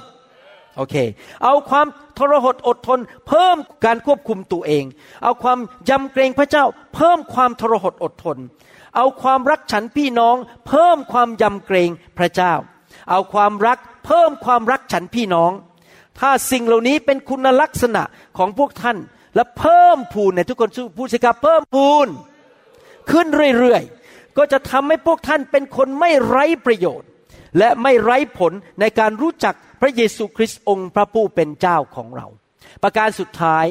[0.78, 0.96] โอเค
[1.44, 1.88] เอาความ
[2.18, 4.84] ทรหดอดทน เพิ่มการควบคุมตัวเอง
[5.24, 6.66] เอาความยำเกรงพระเจ้า
[6.96, 8.38] เพิ่มความทรหดอดทน
[8.96, 10.36] เอาความรักฉันพี่น้อง
[10.68, 12.54] เพิ่มความยำเกรงพระเจ้า
[13.10, 15.52] เอาความรักเพิ่มความรักฉันพี่น้อง
[16.20, 18.04] ถ้าสิ่งเหล่านี้เป็นคุณลักษณะ
[18.38, 18.98] ของพวกท่าน
[19.36, 22.08] และเพิ่มพูนในทุกคนพูดสิครับเพิ่มพูน
[23.12, 23.28] ขึ้น
[23.60, 27.10] เรื่อยๆก็จะทำให้พวกท่านเป็นคนไม่ไร้ประโยชน์
[27.58, 32.28] และไม่ไร้ผลในการรู้จักพระเยซูคริสต์องค์พระผู้เป็นเจ้าของเรา
[32.84, 33.66] ประการสุดท้าย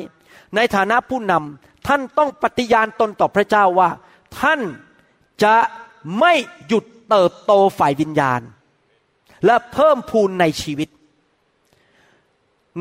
[0.57, 3.91] ในฐานะผู้นำท่านต้องปฏิญาณตนต่อพระเจ้าว่า
[4.41, 4.61] ท่าน
[5.45, 5.57] จะ
[6.21, 6.35] ไม่
[6.67, 8.41] หยุดเติบโตฝ่ายวิญญาณ
[9.47, 10.89] และเพิ่มพูนในชีวิต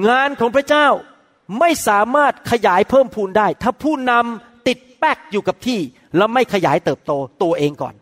[0.07, 0.87] งานของพระเจ้า
[1.59, 5.79] ไม่สามารถขยายเพิ่มพูนได้ ถ้าผู้นำติดแป๊กอยู่กับที่
[6.17, 7.11] แล้วไม่ขยายเติบโต
[7.43, 7.95] ตัวเองก่อน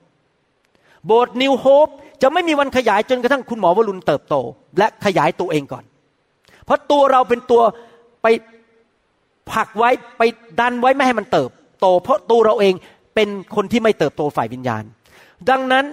[1.08, 1.88] โบสถ์นิวโฮป
[2.22, 4.36] จะไม่มีวันขยายจนกระทั่งคุณหมอวรุณเติบโต
[4.78, 5.84] และขยายตัวเองก่อน
[6.66, 7.62] เพราะตัวเราเป็นตัว
[8.22, 8.28] ไป
[9.51, 10.22] ผลักไว้ไป
[10.60, 11.49] ดันไว้ไม่ให้มันเติบ
[11.82, 12.74] โต เพราะตัวเราเอง
[13.16, 14.84] เป็นคนที่ไม่เติบโตฝ่ายวิญญาณ
[15.49, 15.86] ดังนั้น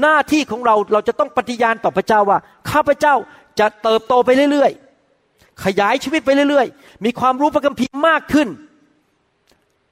[0.00, 2.38] หน้าที่ของเราเราจะต้องปฏิญาณต่อพระเจ้าว่า
[2.70, 3.14] ข้าพเจ้า
[3.60, 8.48] จะเติบโตไปเรื่อยๆ ขยายชีวิตไปเรื่อยๆ มีความรู้พระคัมภีร์มากขึ้น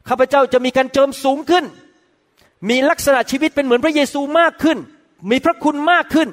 [0.09, 1.65] ข้าพเจ้าจะมีการเจิมสูงขึ้น
[2.69, 4.79] มีลักษณะชีวิตเป็นเหมือนพระเยซูมากขึ้น
[5.31, 6.29] มีพระคุณมากขึ้น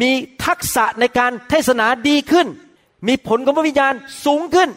[0.00, 0.10] มี
[0.46, 2.46] ทักษะในการเทศนาดีขึ้น
[3.08, 3.94] มีผลของพระวิญญาณ
[4.26, 4.68] สูงขึ้น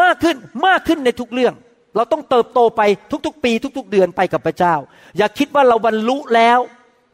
[0.00, 0.36] มากขึ้น
[0.66, 1.54] มากขึ้นในทุกเรื่อง
[1.96, 2.82] เราต้องเติบโตไป
[3.26, 4.74] ทุกๆ ปี ทุก ๆ เดือนไปกับพระเจ้า
[5.16, 6.58] อย่าคิดว่าเราบรรลุแล้ว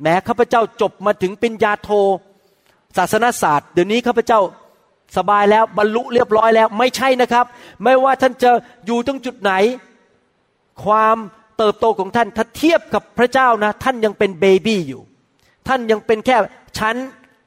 [0.02, 1.90] แม้ข้าพเจ้าจบมาถึงปริญญาโท
[2.96, 4.40] ศาสนศาสตร์ เดี๋ยวนี้ข้าพเจ้า
[5.16, 7.44] สบายแล้วบรรลุเรียบร้อยแล้วไม่ใช่นะครับ
[7.82, 8.50] ไม่ว่าท่านจะ
[8.86, 9.52] อยู่ตรงจุดไหน
[10.84, 11.16] ความ
[11.62, 15.02] เติบโตของท่านถ้าเทียบกับพระเจ้านะ ท่านยังเป็นเบบี้อยู่
[15.68, 16.36] ท่านยังเป็นแค่
[16.78, 16.96] ชั้น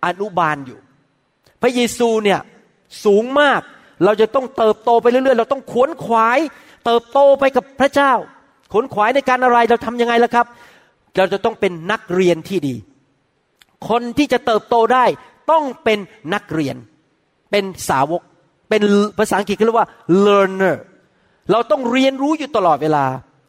[0.06, 0.80] อนุบาลอยู่
[1.62, 2.40] พระเยซูเนี่ย
[3.06, 3.62] สูงมาก
[4.04, 6.40] เราจะต้องเติบโตไปเรื่อยๆ เราต้องขวนขวาย
[6.86, 8.14] เติบโตไปกับพระเจ้า
[8.72, 10.46] ขวนขวายในการอะไรเราทำยังไงล่ะครับ
[11.18, 12.76] เราจะต้องเป็นนักเรียนที่ดี
[13.90, 15.06] คนที่จะเติบโตได้
[15.52, 16.00] ต้องเป็น
[16.34, 16.76] นักเรียน
[17.52, 18.22] เป็นสาวก
[18.70, 18.82] เป็น
[19.18, 19.90] ภาษาอังกฤษเขาเรียกว่า
[20.26, 20.76] learner
[21.52, 23.06] เราต้องเรียนรู้อยู่ตลอดเวลา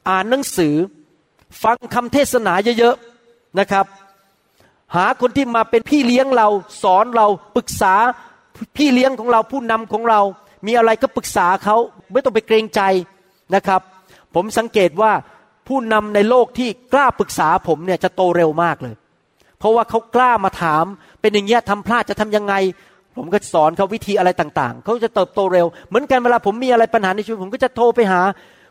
[0.09, 0.75] อ่านหนังสือ
[1.63, 3.87] ฟังคำเทศนาเยอะๆนะครับ
[4.95, 6.49] หาคนที่มาเป็นพี่เลี้ยงเรา
[6.83, 7.27] สอนเรา
[7.57, 7.95] ปรึกษา
[8.77, 10.21] พี่เลี้ยงของเราผู้นำของเรา
[10.67, 11.77] มีอะไรก็ปรึกษาเขา
[12.13, 12.81] ไม่ต้องไปเกรงใจ
[13.55, 13.81] นะครับ
[14.35, 15.13] ผมสังเกตว่า
[15.69, 18.95] ผู้นำในโลกที่กล้าปรึกษาผมเนี่ยจะโตเร็วมากเลย
[19.59, 20.85] เพราะว่าเขากล้ามาถาม
[21.21, 22.55] เป็นอย่างเงี้ยทำพลาดจะทำยังไง
[23.17, 28.21] ผมก็สอนเขาวิธีอะไรต่างๆ เขาจะเติบโตเร็ว เหมือนกันเวลาผมมีอะไรปัญหาในชีวิตผมก็จะโทรไปหา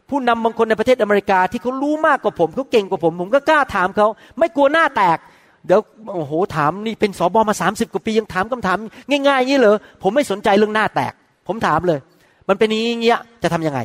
[0.09, 4.07] ผู้นำบางคนในประเทศอเมริกาที่เขารู้มากกว่าผมเขาเก่งกว่าผม ผมก็กล้าถามเขา
[4.39, 5.17] ไม่กลัวหน้าแตก
[5.65, 5.81] เดี๋ยว
[6.13, 8.77] โอ้โหถามนี่เป็นสอบอมาสามสิบกว่าปียังถามคำถาม
[9.09, 11.13] ง่ายๆอย่างนี้เหรอผมไม่สนใจเรื่องหน้าแตก
[11.47, 11.99] ผมถามเลย
[12.49, 13.79] มันเป็นอย่างนี้เงี้ยจะทำยังไง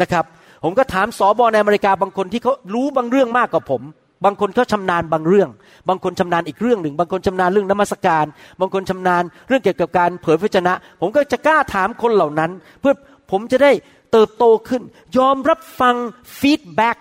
[0.00, 0.24] นะครับ
[0.64, 3.82] ผมก็ถามสอบอในอเมริกาบางคนที่เขารู้บางเรื่องมากกว่าผม
[4.24, 5.48] บางคนเขาชำนาญบางเรื่อง
[5.88, 8.26] บางคนชำนาญอีกเรื่องหนึ่ง บางคนชำนาญเรื่องนมัสการ
[8.60, 12.50] บางคนชำนาญเรื่องเกี่ยวกับการเผยพระวจนะ ผมก็จะกล้าถามคนเหล่านั้น
[12.80, 12.94] เพื่อ
[13.30, 13.72] ผมจะได้
[14.12, 14.82] เติบโตขึ้น
[15.18, 15.94] ยอมรับฟัง
[16.40, 16.98] ฟีดแบ็ก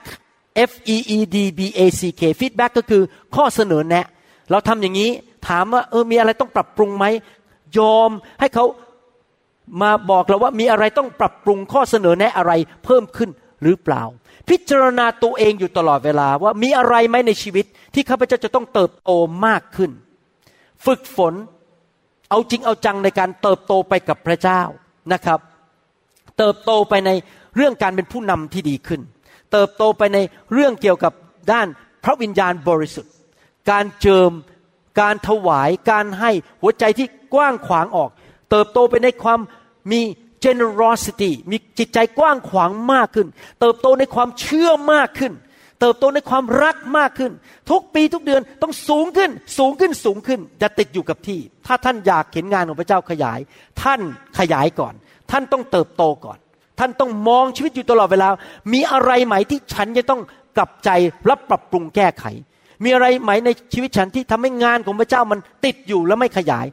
[0.70, 3.04] F E E D B A C K feedback ก็คือ
[3.36, 4.06] ข้อเสนอแนะ
[4.52, 5.10] เราทำอย่างนี้
[5.48, 7.06] ถามว่าเออมีอะไรต้องปรับปรุงไหม
[7.78, 8.10] ยอม
[8.40, 8.66] ให้เขา
[9.82, 12.52] มาบอกเราว่ามีอะไรต้องปรับปรุงข้อเสนอแนะอะไร
[12.86, 13.30] เพิ่มขึ้น
[13.64, 14.04] หรือเปล่า
[14.50, 19.12] พิจารณาตัวเองอยู่ตลอดเวลาว่ามีอะไรไหมในชีวิต ที่ข้าพเจ้าจะต้องเติบโต
[19.46, 19.92] มากขึ้น
[20.86, 21.34] ฝึกฝน
[22.30, 24.62] เอาจริงเอาจังในการเติบโตไปกับพระเจ้า
[25.14, 25.40] นะครับ
[26.42, 27.12] เติบโตไปใน
[27.56, 29.02] เรื่องการเป็นผู้นำที่ดีขึ้น
[29.52, 30.18] เติบโตไปใน
[30.54, 31.14] เรื่องเกี่ยวกับ
[31.52, 31.68] ด้าน
[32.04, 33.14] พระวิญญาณบริสุทธิ์
[33.72, 34.32] การเจิม
[35.02, 36.32] การถวาย การให้
[36.62, 38.10] หัวใจที่กว้างขวางออก
[38.52, 39.40] เติบโตไปในความ
[39.92, 40.02] มี
[40.46, 43.28] generosity มีจิตใจกว้างขวางมากขึ้น
[43.60, 45.34] เติบโตในความเชื่อมากขึ้น
[45.80, 47.32] เติบโตในความรักมากขึ้น
[47.72, 53.40] ทุกปีทุกเดือนต้องสูงขึ้น สูงขึ้นสูงขึ้นอย่าติดอยู่กับที่ ถ้าท่านอยากเห็นงานของพระเจ้าขยาย
[53.84, 54.02] ท่าน
[54.40, 54.96] ขยายก่อน
[55.32, 56.38] ท่านต้องเติบโตก่อน
[56.80, 58.28] ท่านต้องมองชีวิตอยู่ตลอดเวลา
[58.74, 60.22] มีอะไรไหมที่ฉันจะต้อง
[60.58, 60.90] กลับใจ
[61.30, 62.26] รับปรับปรุงแก้ไข
[62.84, 66.66] มีอะไรไหมในชีวิตฉันที่ทำให้งานของพระเจ้ามันติดอยู่แล้วไม่ขยาย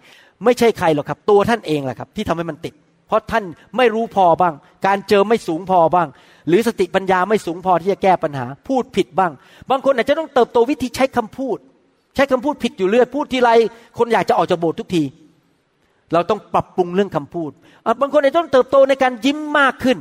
[0.44, 2.74] ไม่ใช่ใครหรอกครับ ตัวท่านเองแหละครับ ที่ทำให้มันติด
[3.08, 3.44] เพราะท่าน
[3.76, 4.54] ไม่รู้พอบ้าง
[4.86, 6.08] การเจอไม่สูงพอบ้าง
[6.48, 9.32] หรือสติปัญญาไม่สูงพอที่จะแก้ปัญหา พูดผิดบ้าง
[9.70, 11.58] บางคนอาจจะต้องเติบโตวิธีใช้คำพูด
[12.14, 13.50] ใช้คำพูดผิดอยู่เรื่อยพูดทีไร
[13.98, 15.02] คนอยากจะออกจากโบสถ์ทุกที
[16.12, 17.50] เราต้องปรับปรุงเรื่องคำพูด
[18.00, 19.98] บางคนอาจจะต้องเติบโตในการยิ้มมากขึ้น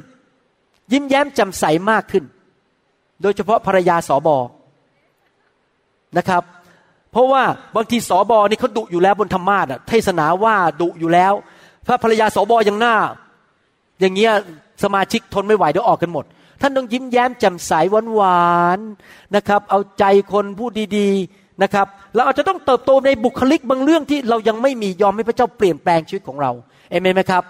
[0.91, 2.23] ยิ้มแย้มแจ่มใสมากขึ้น
[3.21, 4.37] โดยเฉพาะภรรยาสอบอ
[6.17, 6.43] นะครับ
[7.11, 7.43] เพราะว่า
[7.75, 11.33] บางทีสอบอนี่เขาดุอยู่แล้วบนธรรมาสอเทศนาว่าดุอยู่แล้ว
[11.87, 12.95] ถ้าภรรยาสอบอยังหน้า
[13.99, 14.31] อย่างเงี้ย
[14.83, 16.25] สมาชิกทนไม่ไหวเดี๋ยวออกกันหมด
[16.61, 17.71] ท่านต้องยิ้มแย้มแจ่มใส
[18.15, 26.51] หวานๆนะครับ เอาใจคนพูดดีๆ นะครับเราอาจจะต้องเติบโตในบุคลิกบางเรื่องที่เรายังไม่มียอมให้พระเจ้าเปลี่ยนแปลงชีวิตของเรา
[26.89, 27.43] เอเมนไหมครับ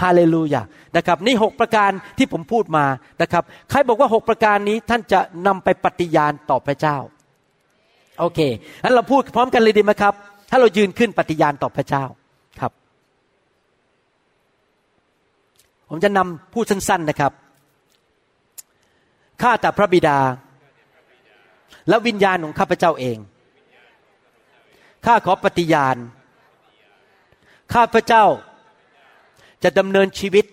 [0.00, 0.62] ฮาเลลูยา
[0.96, 2.84] นะครับนี่หกประการที่ผมพูดมา
[3.22, 6.96] นะครับใครบอกว่าหกประการนี้ท่านจะนำไปปฏิญาณต่อพระเจ้า
[8.20, 8.40] โอเค
[8.82, 10.14] งั้นเราพูดพร้อมกันเลยดีไหมครับ
[10.50, 12.04] ถ้าเรายืนขึ้นปฏิญาณต่อพระเจ้า
[12.60, 12.72] ครับ
[15.88, 17.32] ผมจะนำพูดสั้น ๆนะครับ
[19.42, 20.18] ข้าแต่พระบิดา
[21.88, 23.18] และวิญญาณของข้าพเจ้าเอง
[25.06, 25.96] ข้าขอปฏิญาณ
[27.74, 28.24] ข้าพเจ้า
[29.62, 30.46] จะดำเนินชีวิต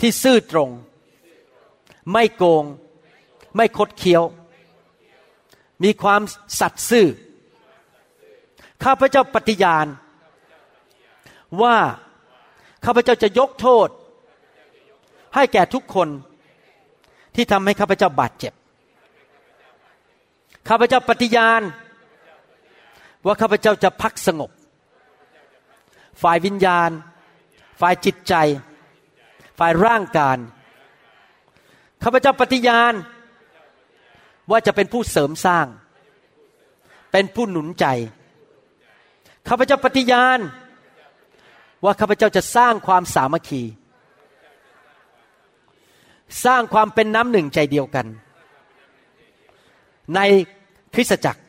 [0.00, 0.70] ที่ซื่อตรง
[2.12, 2.64] ไม่โกง
[3.56, 4.22] ไม่คดเคี้ยว
[5.84, 6.20] มีความ
[6.60, 7.06] สัตย์ซื่อ
[8.84, 9.86] ข้าพเจ้าปฏิญาณ
[11.62, 11.76] ว่า
[12.84, 13.88] ข้าพเจ้าจะยกโทษ
[15.34, 16.08] ให้แก่ทุกคน
[17.34, 18.52] ที่ทำให้ข้าพเจ้าบาดเจ็บ
[20.68, 21.62] ข้าพเจ้าปฏิญาณ
[23.24, 24.50] ว่าข้าพเจ้าจะพักสงบ
[26.22, 26.90] ฝ่ายวิญญาณ
[27.80, 28.34] ฝ่ายจิตใจ
[29.58, 30.38] ฝ่ายร่างกาย
[32.02, 32.92] ข้าพเจ้าปฏิญาณ
[34.50, 35.66] ว่าจะเป็นผู้เสริมสร้าง
[37.12, 37.86] เป็นผู้หนุนใจ
[39.48, 40.38] ข้าพเจ้าปฏิญาณ
[41.84, 43.62] ว่าข้าพเจ้าจะสร้างความสามัคคี
[46.44, 48.06] สร้างความเป็นน้ำหนึ่งใจเดียวกัน
[50.14, 50.20] ใน
[50.96, 51.42] คริสตจักร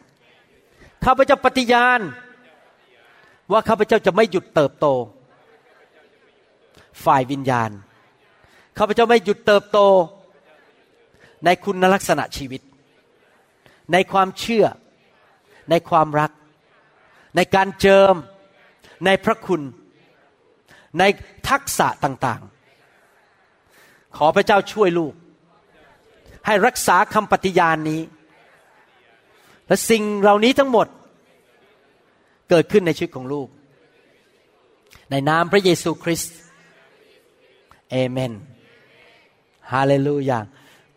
[1.05, 1.99] ข้าพเจ้าปฏิญาณ
[3.51, 4.87] ว่าข้าพเจ้าจะไม่หยุดเติบโต
[7.05, 7.69] ฝ่ายวิญญาณ
[8.77, 9.79] ข้าพเจ้าไม่หยุดเติบโต
[11.45, 12.61] ในคุณลักษณะชีวิต
[13.93, 14.65] ในความเชื่อ
[15.69, 16.31] ในความรัก
[17.35, 18.13] ในการเจิม
[19.05, 19.61] ในพระคุณ
[20.99, 21.03] ใน
[21.49, 25.13] ทักษะต่างๆ ขอพระเจ้าช่วยลูก
[26.45, 28.01] ให้รักษาคำปฏิญาณนี้
[29.67, 30.87] และสิ่งเหล่านี้ทั้งหมด
[32.49, 33.47] เกิดขึ้นในชีวิตของลูก
[35.11, 36.35] ในนามพระเยซูคริสต์
[37.91, 38.33] อาเมน
[39.73, 40.39] ฮาเลลูยา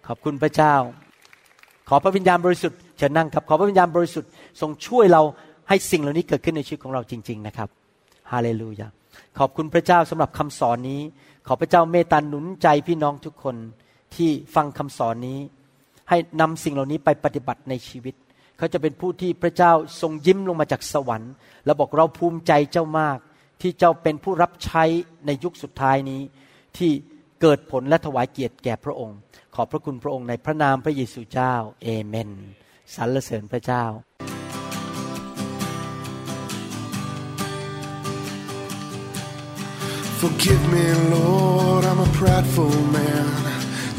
[0.07, 0.75] ขอบคุณพระเจ้า
[1.89, 5.23] ขอพระวิญญาณบริสุทธิ์เชิญนั่งครับ ขอพระวิญญาณบริสุทธิ์ทรงช่วยเรา
[5.69, 7.69] ให้สิ่งเหล่านี้เกิดขึ้นในชีวิตของเราจริง ๆ นะครับ
[8.33, 8.87] ฮาเลลูยา
[9.39, 11.01] ขอบคุณพระเจ้าสำหรับคำสอนนี้
[11.47, 13.57] ขอพระเจ้าเมตตาหนุนใจพี่น้องทุกคน
[14.15, 15.39] ที่ฟังคำสอนนี้
[16.09, 18.15] ให้นำสิ่งเหล่านี้ไปปฏิบัติในชีวิต
[18.61, 21.33] เขาจะเป็นผู้ที่พระเจ้าทรงยิ้มลงมาจากสวรรค์
[21.65, 23.19] แล้วบอกเราภูมิใจเจ้ามาก
[23.61, 24.85] ที่เจ้าเป็นผู้รับใช้
[25.27, 26.21] ในยุคสุดท้ายนี้
[26.77, 26.91] ที่
[27.41, 29.19] เกิดผลและถวายเกียรติแก่พระองค์
[29.55, 32.31] ขอบพระคุณพระองค์ในพระนามพระเยซูเจ้าเอเมน
[32.95, 33.85] สรรเสริญพระเจ้า
[40.21, 43.50] Forgive me, Lord, I'm a prideful man.